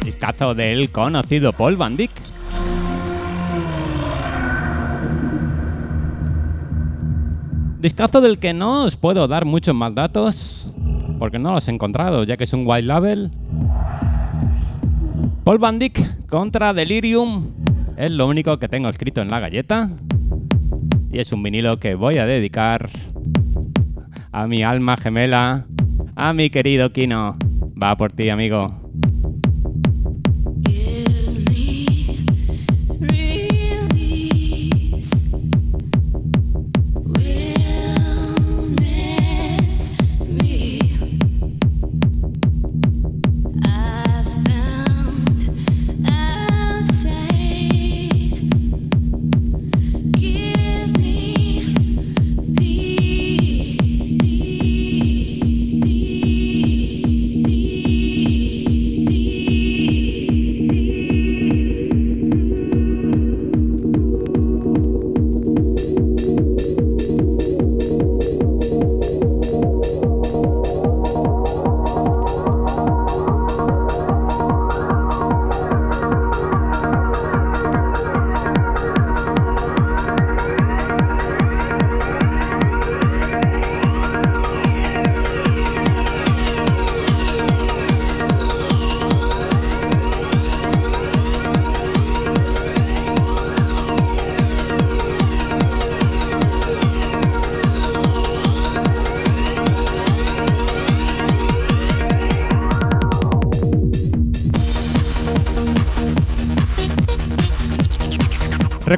[0.03, 2.09] Discazo del conocido Paul Van Dyck.
[7.79, 10.73] Discazo del que no os puedo dar muchos más datos.
[11.19, 13.29] Porque no los he encontrado, ya que es un white label.
[15.43, 17.51] Paul Van Dyck contra Delirium.
[17.95, 19.91] Es lo único que tengo escrito en la galleta.
[21.11, 22.89] Y es un vinilo que voy a dedicar
[24.31, 25.67] a mi alma gemela,
[26.15, 27.37] a mi querido Kino.
[27.81, 28.84] Va por ti, amigo.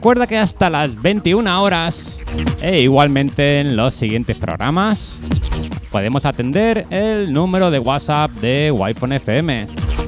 [0.08, 2.24] Recuerda que hasta las 21 horas
[2.62, 5.20] e igualmente en los siguientes programas
[5.92, 9.68] podemos atender el número de WhatsApp de Wi-Fi FM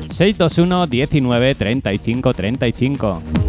[0.09, 3.48] 621 19 35 35.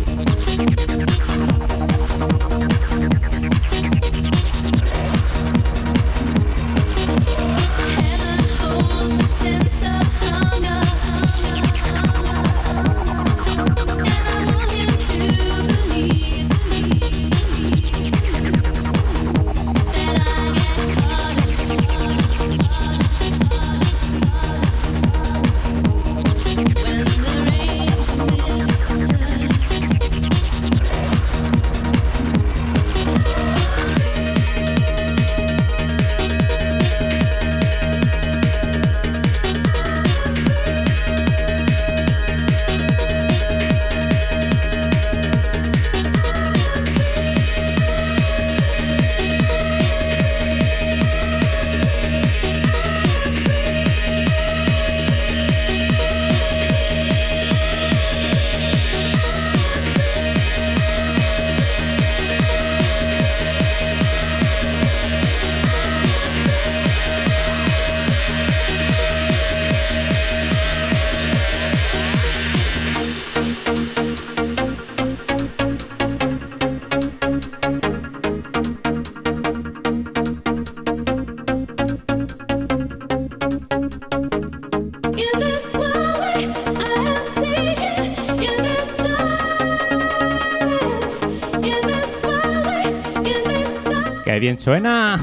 [94.60, 95.18] Suena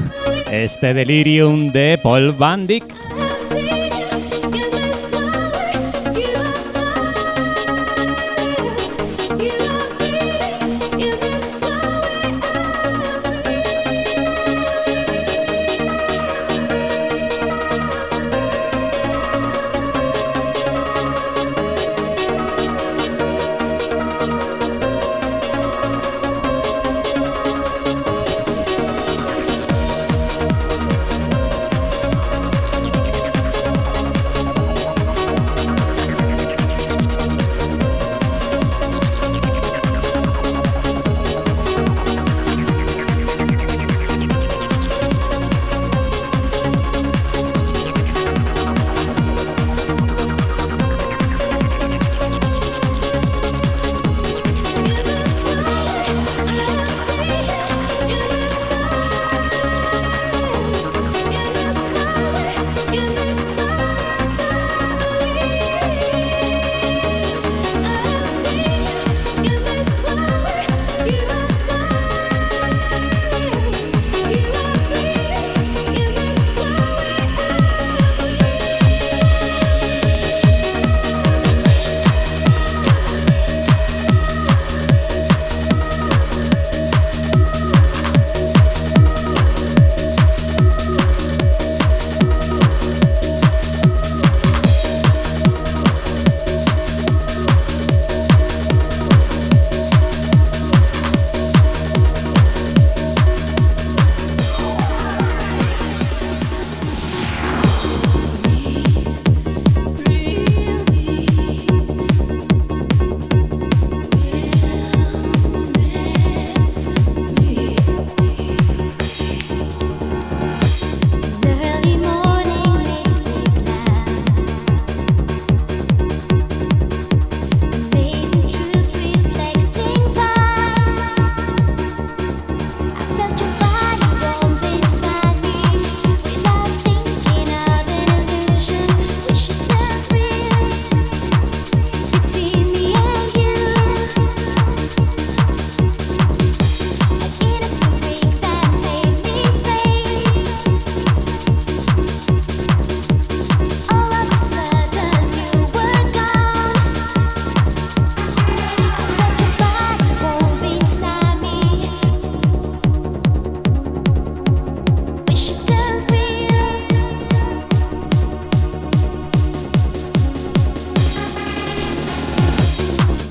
[0.50, 2.66] este delirium de Paul Van.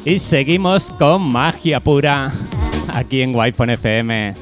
[0.07, 2.31] Y seguimos con magia pura
[2.93, 4.35] aquí en Wi-Fi FM.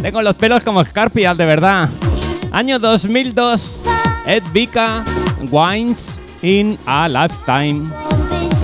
[0.00, 1.88] Tengo los pelos como escarpias, de verdad.
[2.52, 3.82] Año 2002.
[4.24, 5.04] Ed Vika,
[5.50, 7.90] Wines in a Lifetime.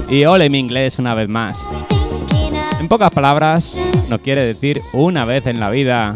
[0.09, 1.69] Y ole mi inglés una vez más.
[2.79, 3.77] En pocas palabras,
[4.09, 6.15] nos quiere decir una vez en la vida.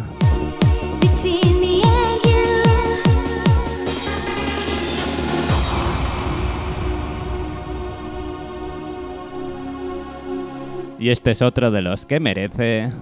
[11.00, 12.92] Y este es otro de los que merece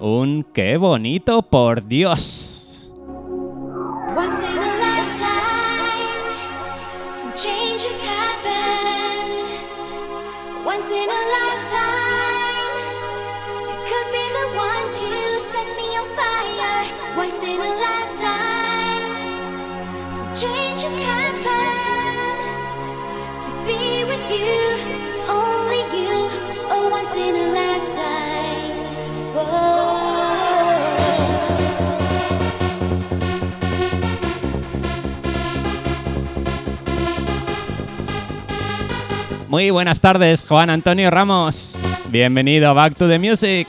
[0.00, 2.51] un qué bonito, por Dios.
[39.52, 41.76] Muy buenas tardes, Juan Antonio Ramos.
[42.08, 43.68] Bienvenido a Back to the Music.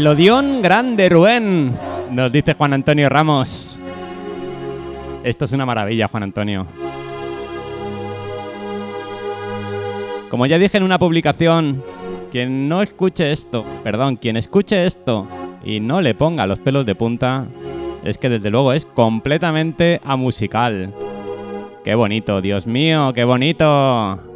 [0.00, 1.74] Melodión grande, Rubén.
[2.10, 3.78] Nos dice Juan Antonio Ramos.
[5.22, 6.66] Esto es una maravilla, Juan Antonio.
[10.30, 11.84] Como ya dije en una publicación,
[12.30, 15.28] quien no escuche esto, perdón, quien escuche esto
[15.62, 17.44] y no le ponga los pelos de punta,
[18.02, 20.94] es que desde luego es completamente amusical.
[21.84, 24.29] Qué bonito, Dios mío, qué bonito.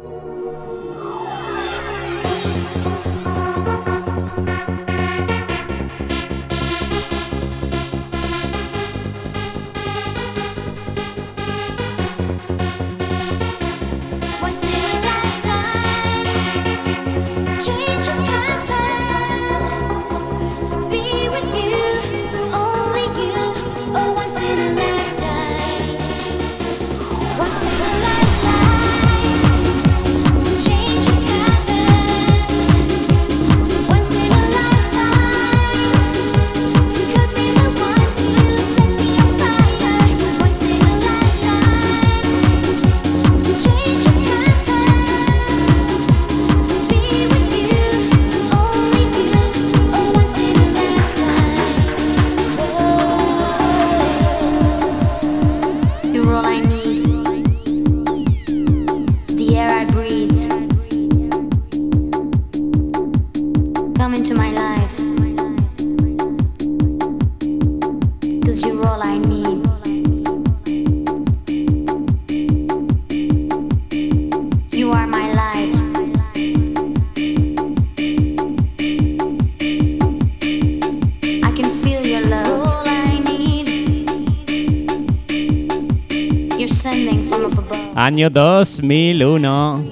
[88.15, 89.91] Año 2001.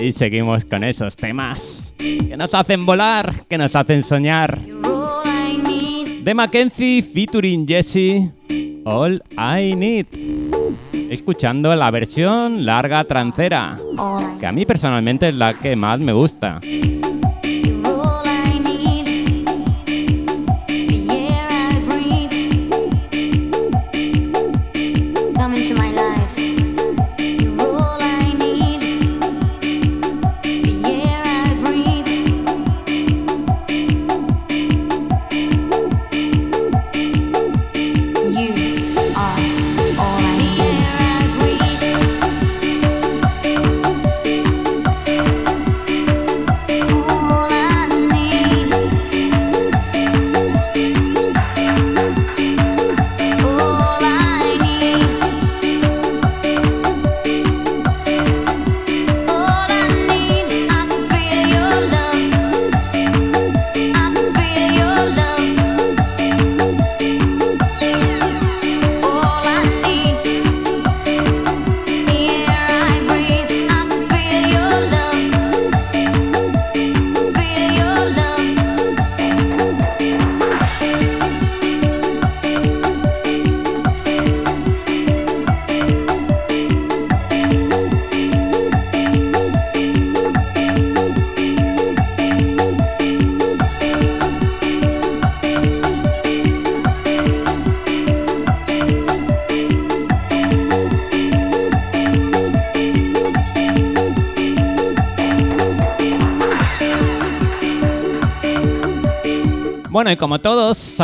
[0.00, 4.60] Y seguimos con esos temas que nos hacen volar, que nos hacen soñar.
[4.60, 8.28] De Mackenzie featuring Jesse,
[8.84, 10.06] All I Need.
[11.10, 13.78] Escuchando la versión larga trancera,
[14.40, 16.58] que a mí personalmente es la que más me gusta.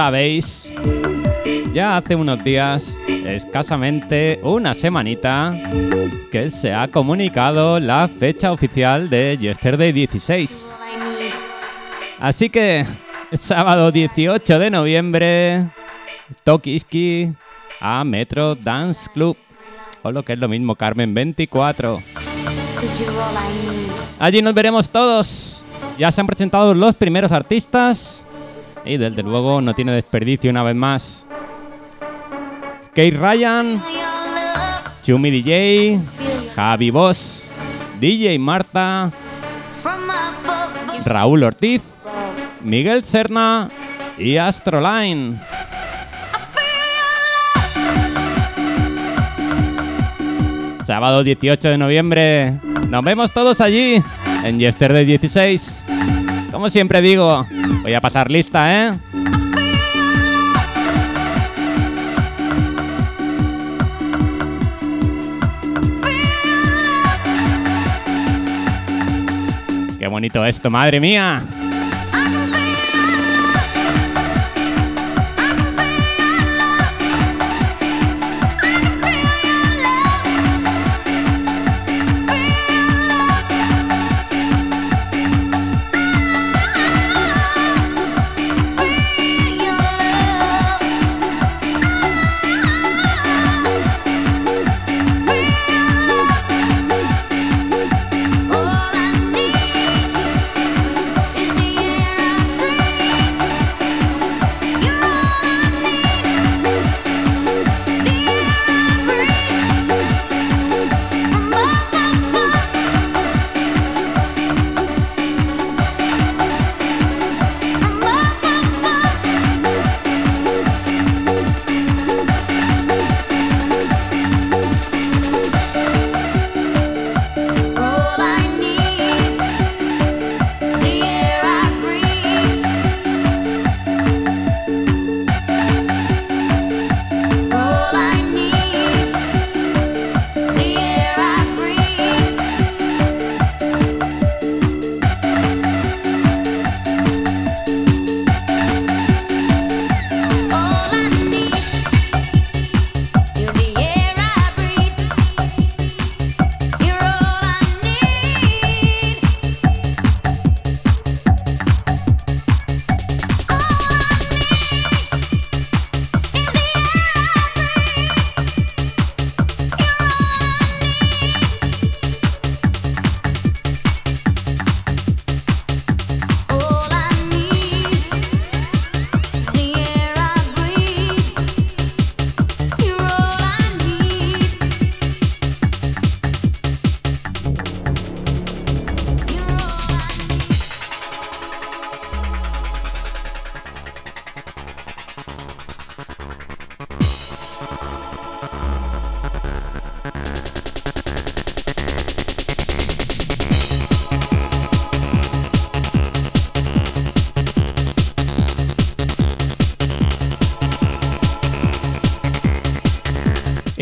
[0.02, 0.72] Sabéis,
[1.74, 5.54] ya hace unos días, escasamente una semanita,
[6.32, 10.74] que se ha comunicado la fecha oficial de Yesterday 16.
[12.18, 12.86] Así que,
[13.34, 15.68] sábado 18 de noviembre,
[16.44, 17.34] Tokiski
[17.78, 19.36] a Metro Dance Club.
[20.02, 22.02] O lo que es lo mismo, Carmen 24.
[24.18, 25.66] Allí nos veremos todos.
[25.98, 28.24] Ya se han presentado los primeros artistas.
[28.84, 31.26] Y desde luego no tiene desperdicio una vez más.
[32.88, 33.80] Kate Ryan,
[35.02, 36.00] Chumi DJ,
[36.54, 37.52] Javi Boss,
[38.00, 39.12] DJ Marta,
[41.04, 41.82] Raúl Ortiz,
[42.62, 43.70] Miguel Serna
[44.18, 45.38] y Astroline.
[50.84, 52.58] Sábado 18 de noviembre.
[52.88, 54.02] Nos vemos todos allí
[54.42, 55.86] en Yesterday 16.
[56.50, 57.46] Como siempre digo,
[57.82, 58.98] voy a pasar lista, ¿eh?
[69.98, 71.42] Qué bonito esto, madre mía.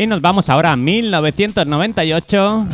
[0.09, 2.67] Nos vamos ahora a 1998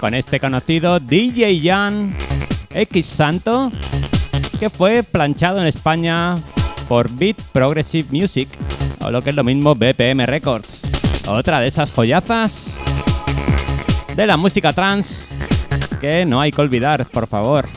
[0.00, 2.16] con este conocido DJ Jan
[2.70, 3.70] X Santo
[4.58, 6.36] que fue planchado en España
[6.88, 8.48] por Beat Progressive Music
[9.02, 10.90] o lo que es lo mismo BPM Records.
[11.26, 12.80] Otra de esas joyazas
[14.16, 15.28] de la música trans
[16.00, 17.68] que no hay que olvidar, por favor.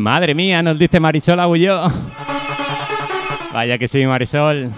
[0.00, 1.92] Madre mía, nos dice Marisol Agulló.
[3.52, 4.70] Vaya que sí, Marisol.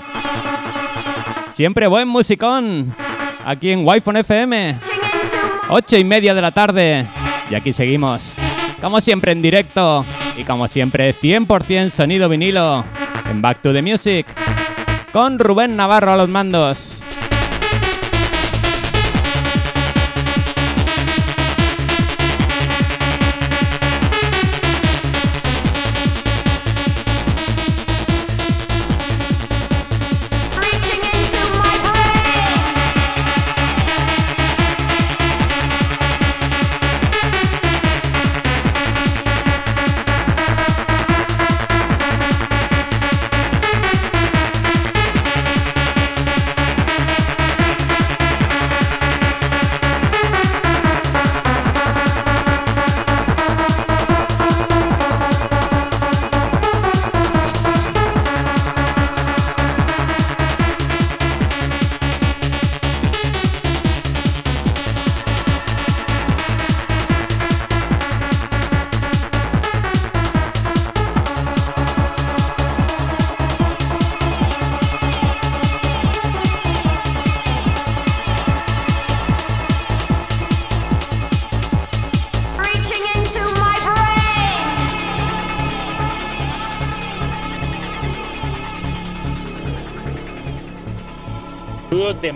[1.52, 2.92] Siempre buen musicón.
[3.46, 4.78] Aquí en Wi-Fi FM.
[5.68, 7.06] Ocho y media de la tarde.
[7.48, 8.36] Y aquí seguimos.
[8.80, 10.04] Como siempre en directo.
[10.36, 12.84] Y como siempre 100% sonido vinilo.
[13.30, 14.26] En Back to the Music.
[15.12, 17.04] Con Rubén Navarro a los mandos.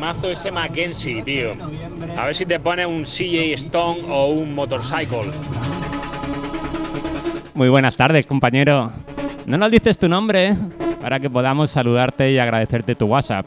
[0.06, 1.56] Temazo ese Mackenzie, tío.
[2.16, 5.32] A ver si te pone un CJ Stone o un Motorcycle.
[7.54, 8.92] Muy buenas tardes, compañero.
[9.46, 10.56] No nos dices tu nombre ¿eh?
[11.00, 13.46] para que podamos saludarte y agradecerte tu WhatsApp.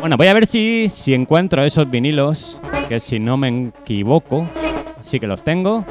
[0.00, 2.58] Bueno, voy a ver si, si encuentro esos vinilos,
[2.88, 4.48] que si no me equivoco,
[5.02, 5.84] sí que los tengo.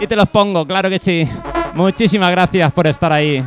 [0.00, 1.26] Y te los pongo, claro que sí.
[1.74, 3.44] Muchísimas gracias por estar ahí.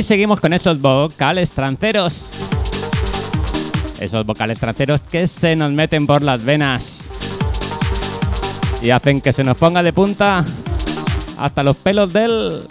[0.00, 2.30] Y seguimos con esos vocales tranceros.
[4.00, 7.10] Esos vocales tranceros que se nos meten por las venas.
[8.80, 10.42] Y hacen que se nos ponga de punta
[11.36, 12.62] hasta los pelos del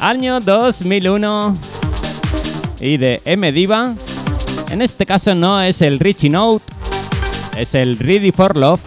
[0.00, 1.56] año 2001
[2.80, 3.94] y de M Diva.
[4.68, 6.64] En este caso no es el Richie Note,
[7.56, 8.80] es el Ready for Love.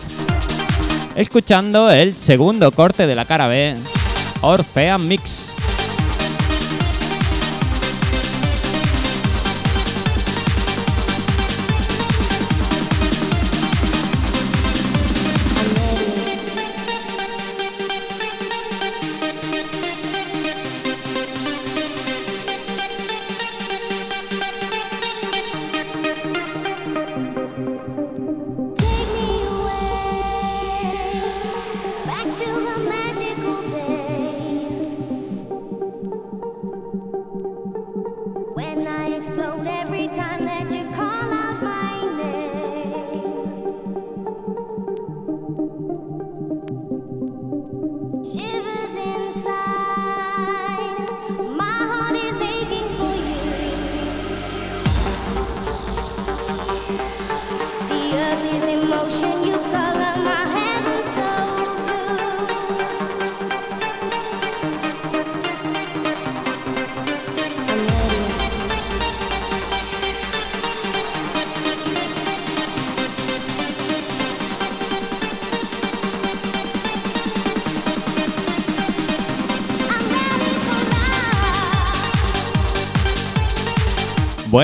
[1.16, 3.78] Escuchando el segundo corte de la cara B,
[4.42, 5.49] Orphean Mix.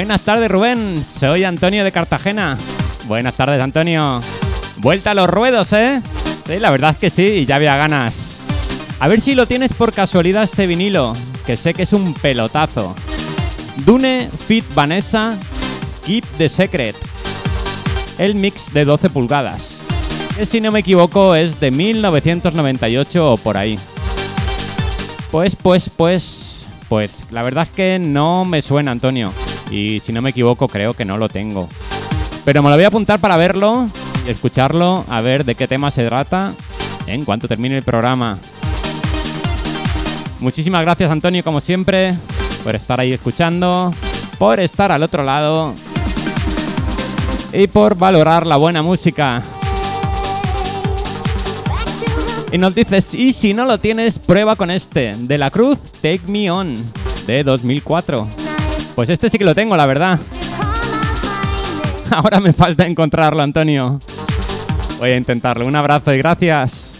[0.05, 1.03] Buenas tardes, Rubén.
[1.03, 2.59] Soy Antonio de Cartagena.
[3.07, 4.21] Buenas tardes, Antonio.
[4.77, 5.99] Vuelta a los ruedos, ¿eh?
[6.45, 8.39] Sí, la verdad es que sí, ya había ganas.
[8.99, 11.13] A ver si lo tienes por casualidad este vinilo,
[11.47, 12.95] que sé que es un pelotazo.
[13.77, 15.39] Dune Fit Vanessa
[16.05, 16.95] Keep the Secret.
[18.19, 19.79] El mix de 12 pulgadas.
[20.37, 23.79] Que si no me equivoco es de 1998 o por ahí.
[25.31, 29.33] Pues, pues, pues, pues, la verdad es que no me suena, Antonio.
[29.75, 31.67] Y si no me equivoco, creo que no lo tengo.
[32.45, 33.89] Pero me lo voy a apuntar para verlo,
[34.25, 36.53] escucharlo, a ver de qué tema se trata
[37.07, 38.39] en cuanto termine el programa.
[40.39, 42.15] Muchísimas gracias Antonio, como siempre,
[42.63, 43.93] por estar ahí escuchando,
[44.37, 45.73] por estar al otro lado
[47.51, 49.41] y por valorar la buena música.
[52.49, 56.21] Y nos dices, y si no lo tienes, prueba con este, de la Cruz, Take
[56.27, 56.75] Me On,
[57.27, 58.44] de 2004.
[58.95, 60.19] Pues este sí que lo tengo, la verdad.
[62.11, 63.99] Ahora me falta encontrarlo, Antonio.
[64.99, 65.67] Voy a intentarlo.
[65.67, 66.94] Un abrazo y gracias.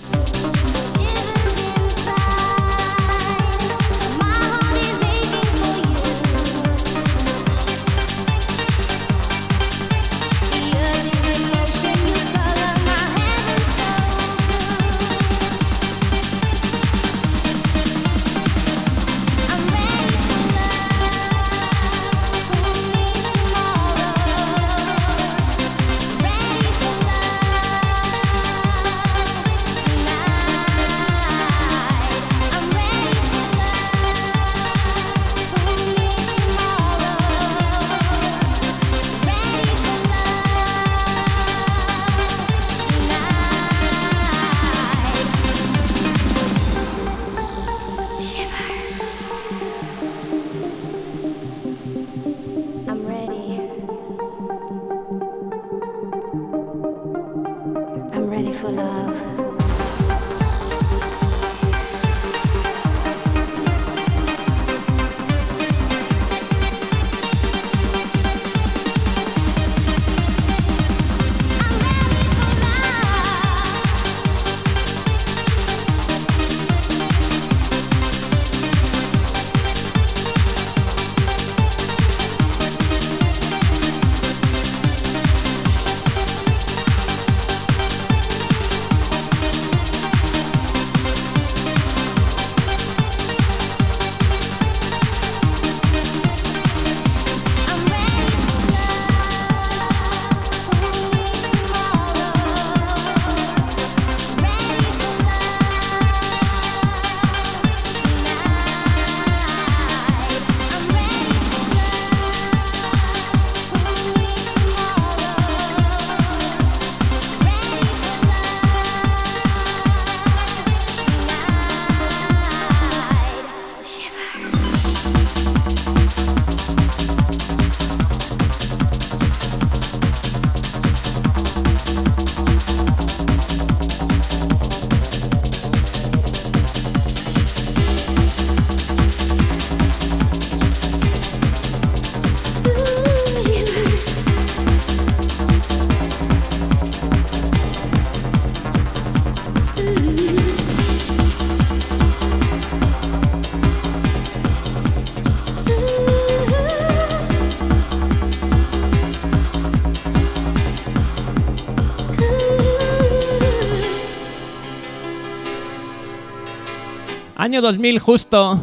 [167.56, 168.60] Año 2000 justo.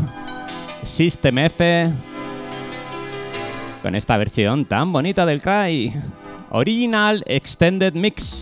[0.83, 1.89] System F.
[3.81, 5.95] Con esta versión tan bonita del Cry.
[6.51, 8.42] Original Extended Mix.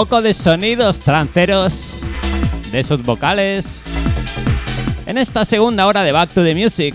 [0.00, 2.06] Poco de sonidos tranceros
[2.72, 3.84] de sus vocales
[5.04, 6.94] en esta segunda hora de Back to the Music.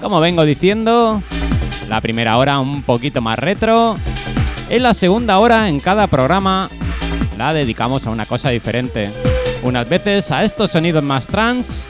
[0.00, 1.20] Como vengo diciendo,
[1.88, 3.96] la primera hora un poquito más retro
[4.70, 6.70] y la segunda hora en cada programa
[7.36, 9.10] la dedicamos a una cosa diferente.
[9.64, 11.88] Unas veces a estos sonidos más trans,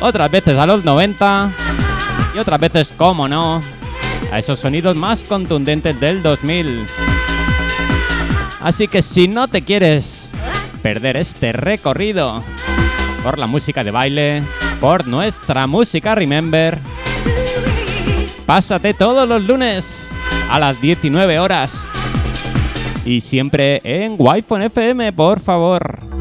[0.00, 1.52] otras veces a los 90
[2.34, 3.62] y otras veces, como no,
[4.32, 7.07] a esos sonidos más contundentes del 2000.
[8.60, 10.32] Así que si no te quieres
[10.82, 12.42] perder este recorrido
[13.22, 14.42] por la música de baile,
[14.80, 16.78] por nuestra música Remember,
[18.46, 20.10] pásate todos los lunes
[20.50, 21.88] a las 19 horas.
[23.04, 26.17] Y siempre en Wi-Fi FM, por favor.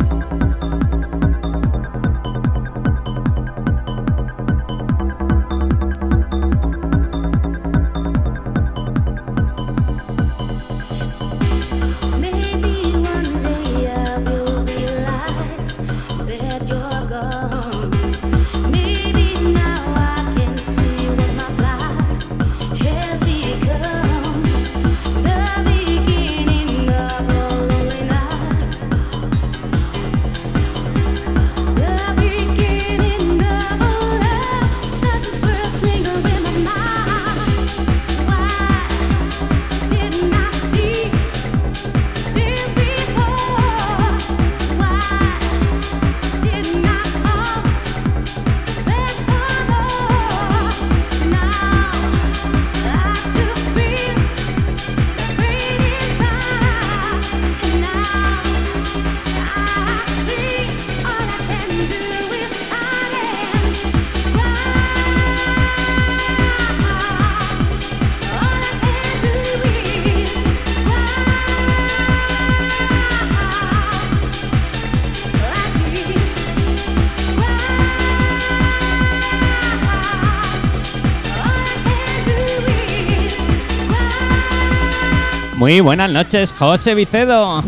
[85.68, 87.62] Muy buenas noches, José Vicedo.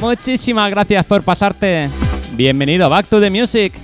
[0.00, 1.90] Muchísimas gracias por pasarte.
[2.32, 3.74] Bienvenido a Back to the Music.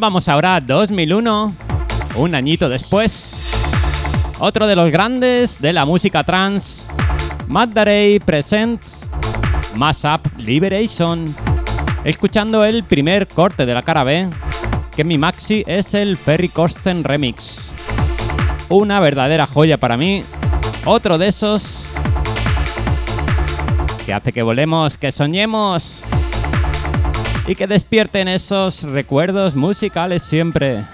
[0.00, 1.54] Vamos ahora a 2001,
[2.16, 3.38] un añito después.
[4.38, 6.88] Otro de los grandes de la música trans,
[7.46, 9.06] Matt Darey presents
[9.74, 11.26] Mass Up Liberation.
[12.02, 14.30] Escuchando el primer corte de la cara B,
[14.96, 17.74] que mi maxi es el Ferry Corsten Remix.
[18.70, 20.24] Una verdadera joya para mí.
[20.86, 21.92] Otro de esos
[24.06, 26.06] que hace que volemos, que soñemos
[27.50, 30.84] y que despierten esos recuerdos musicales siempre.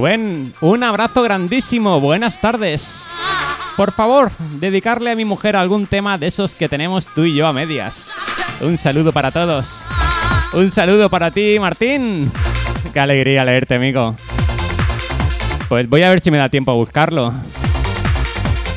[0.00, 2.00] Rubén, un abrazo grandísimo.
[2.00, 3.10] Buenas tardes.
[3.76, 7.46] Por favor, dedicarle a mi mujer algún tema de esos que tenemos tú y yo
[7.46, 8.10] a medias.
[8.62, 9.82] Un saludo para todos.
[10.54, 12.32] Un saludo para ti, Martín.
[12.94, 14.16] Qué alegría leerte, amigo.
[15.68, 17.34] Pues voy a ver si me da tiempo a buscarlo.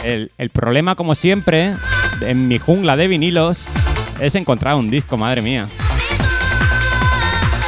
[0.03, 1.73] El, el problema, como siempre,
[2.19, 3.67] en mi jungla de vinilos,
[4.19, 5.69] es encontrar un disco, madre mía.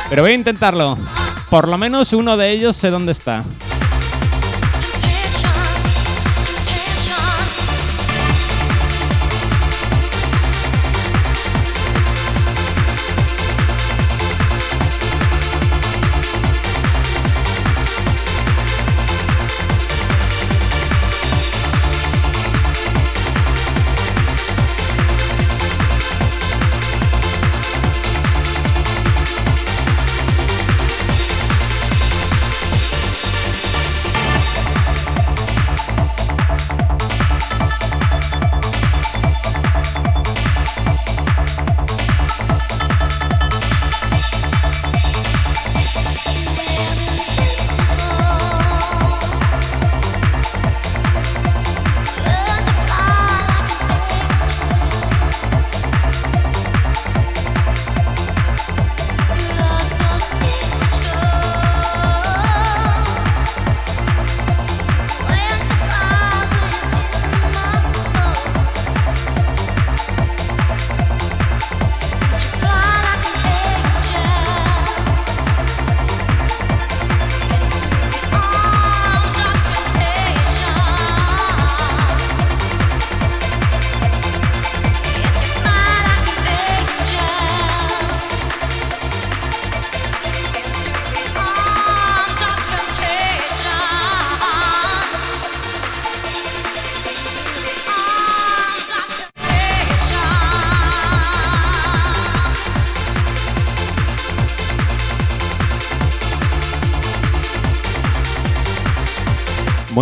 [0.10, 0.98] Pero voy a intentarlo.
[1.56, 3.42] Por lo menos uno de ellos sé dónde está.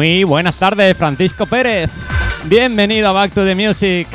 [0.04, 1.90] Muy buenas tardes, Francisco Pérez.
[2.44, 4.06] Bienvenido a Back to the Music.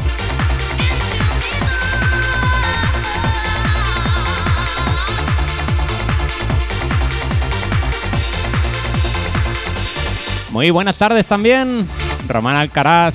[10.51, 11.89] Muy buenas tardes también,
[12.29, 13.15] Román Alcaraz.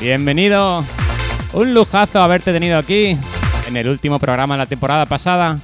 [0.00, 0.84] Bienvenido.
[1.52, 3.18] Un lujazo haberte tenido aquí
[3.66, 5.58] en el último programa de la temporada pasada.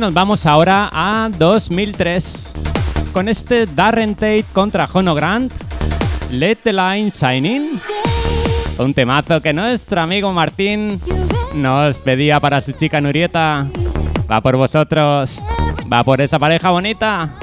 [0.00, 2.54] Nos vamos ahora a 2003
[3.12, 5.52] con este Darren Tate contra Jono Grant,
[6.30, 7.80] Let the Line Shine In.
[8.78, 11.02] Un temazo que nuestro amigo Martín
[11.52, 13.70] nos pedía para su chica Nurieta.
[14.30, 15.38] Va por vosotros,
[15.92, 17.39] va por esa pareja bonita.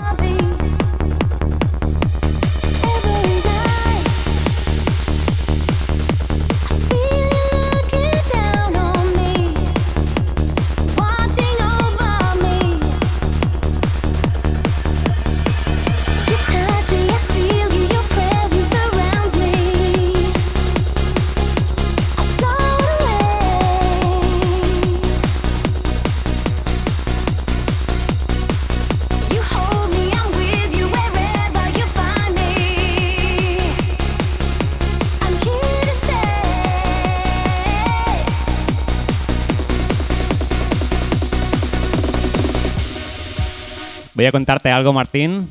[44.17, 45.47] Voy a contarte algo, Martín.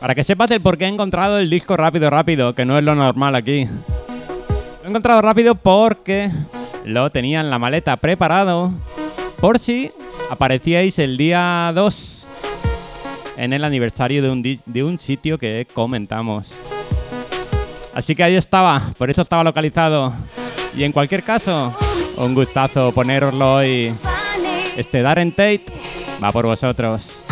[0.00, 2.84] Para que sepas el por qué he encontrado el disco rápido, rápido, que no es
[2.84, 3.64] lo normal aquí.
[3.64, 6.30] Lo he encontrado rápido porque
[6.84, 8.70] lo tenía en la maleta preparado
[9.40, 9.90] por si
[10.28, 12.26] aparecíais el día 2
[13.38, 16.54] en el aniversario de un, sitio que comentamos.
[17.94, 20.12] Así que ahí estaba, por eso estaba localizado.
[20.76, 21.74] Y en cualquier caso,
[22.18, 23.94] un gustazo poneroslo hoy.
[24.76, 25.75] Este Darren Tate
[26.22, 27.22] va por vosotros.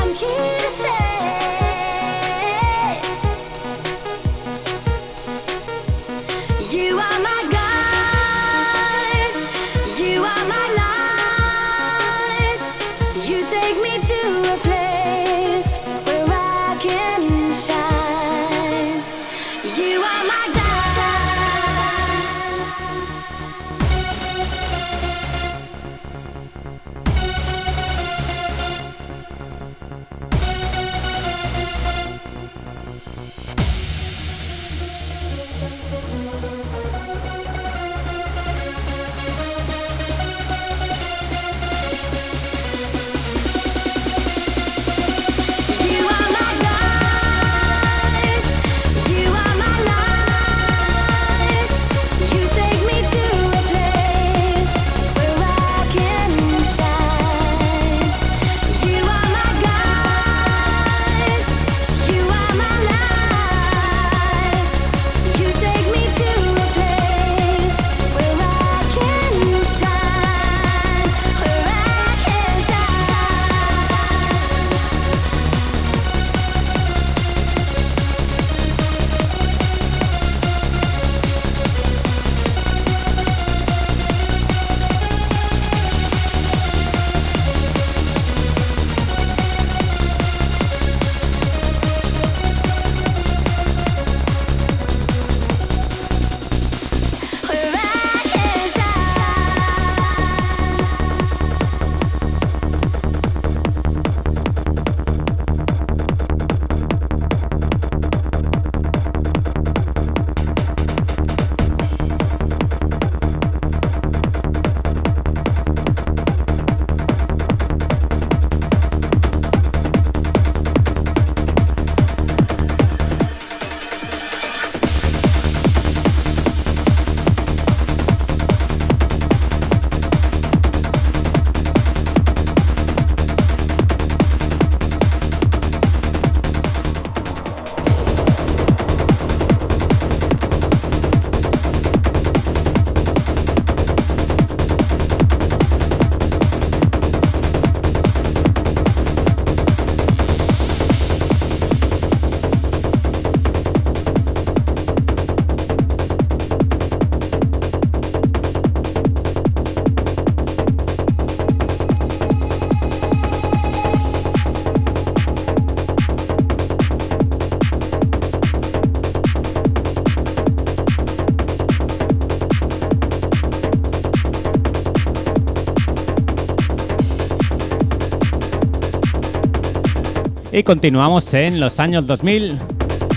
[180.56, 182.56] Y continuamos en los años 2000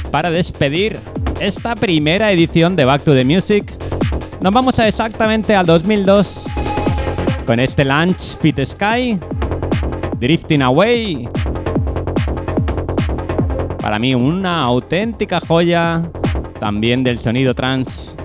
[0.09, 0.97] para despedir
[1.39, 3.71] esta primera edición de Back to the Music.
[4.41, 6.47] Nos vamos a exactamente al 2002
[7.45, 9.19] con este Lunch Fit Sky,
[10.19, 11.29] Drifting Away.
[13.83, 16.09] Para mí una auténtica joya
[16.59, 18.17] también del sonido trance.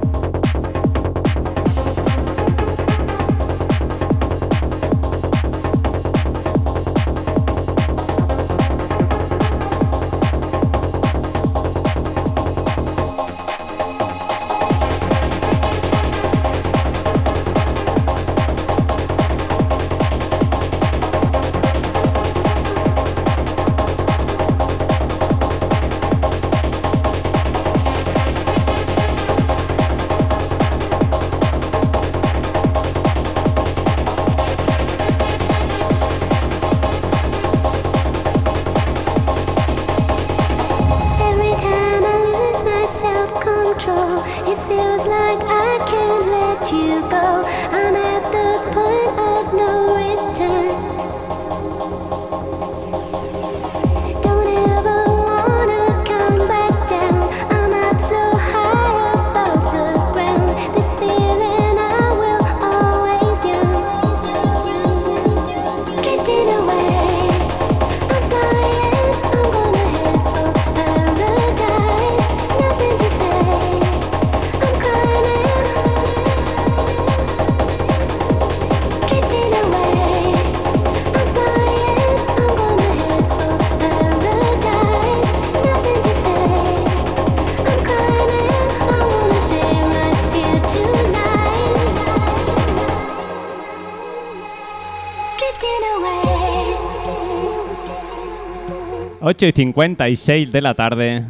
[99.42, 101.24] 8 y 56 de la tarde.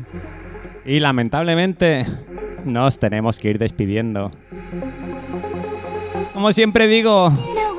[0.84, 2.05] Y lamentablemente
[2.62, 4.30] nos tenemos que ir despidiendo.
[6.34, 7.32] Como siempre digo,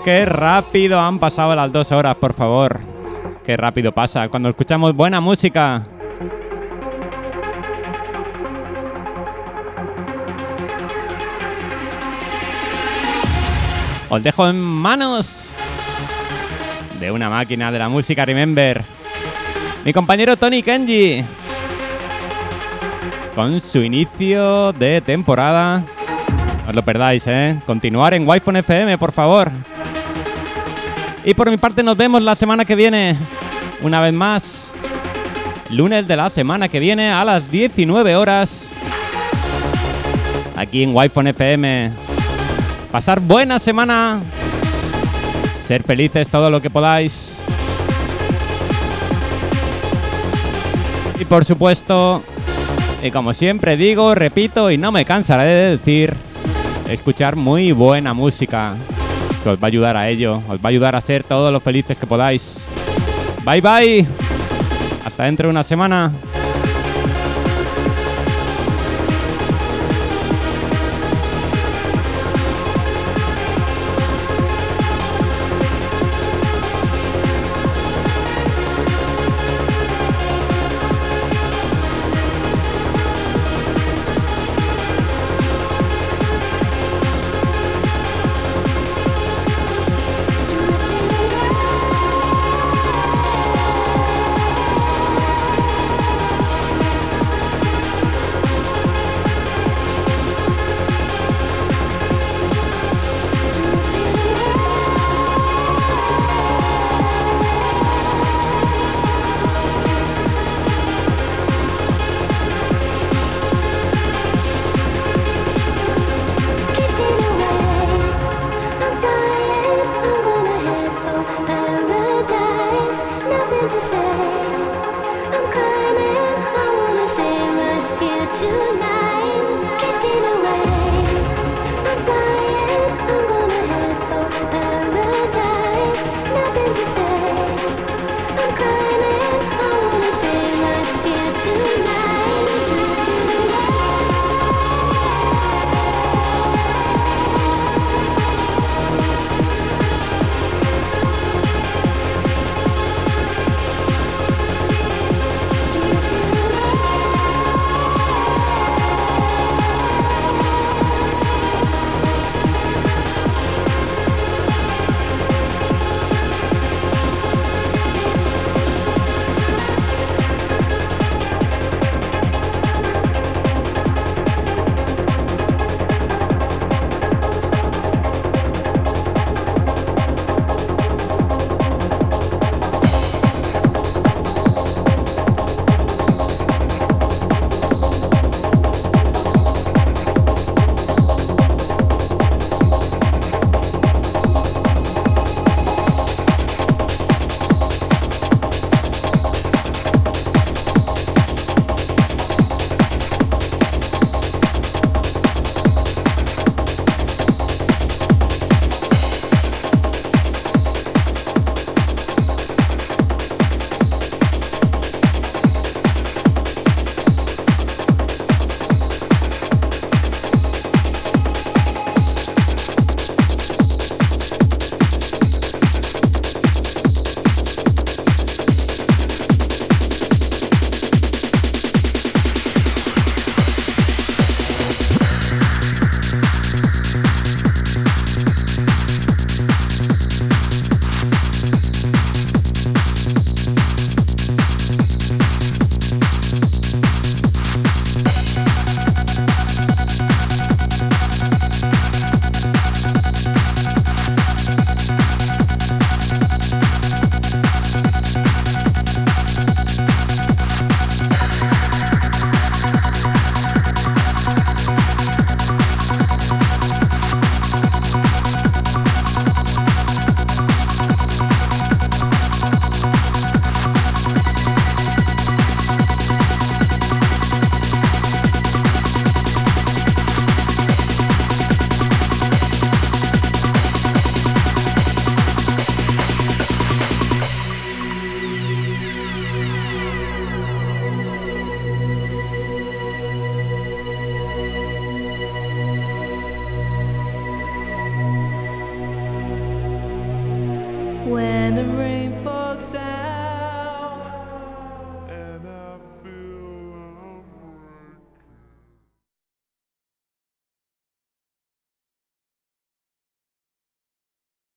[0.03, 2.79] qué rápido han pasado las dos horas, por favor.
[3.45, 5.85] Qué rápido pasa cuando escuchamos buena música.
[14.09, 15.51] Os dejo en manos
[16.99, 18.92] de una máquina de la música, remember.
[19.85, 21.25] Mi compañero Tony Kenji.
[23.35, 25.83] Con su inicio de temporada.
[26.63, 27.59] No os lo perdáis, ¿eh?
[27.65, 29.51] Continuar en Wi-Fi FM, por favor.
[31.25, 33.17] Y por mi parte nos vemos la semana que viene.
[33.81, 34.73] Una vez más.
[35.69, 38.71] Lunes de la semana que viene a las 19 horas.
[40.55, 41.91] Aquí en Wi-Fi FM.
[42.91, 44.21] Pasar buena semana.
[45.67, 47.32] Ser felices todo lo que podáis.
[51.23, 52.21] Y por supuesto,
[53.01, 56.13] y como siempre digo, repito y no me cansaré de decir,
[56.89, 58.75] escuchar muy buena música.
[59.41, 61.63] Que os va a ayudar a ello, os va a ayudar a ser todos los
[61.63, 62.65] felices que podáis.
[63.45, 64.05] Bye bye.
[65.05, 66.11] Hasta dentro de una semana.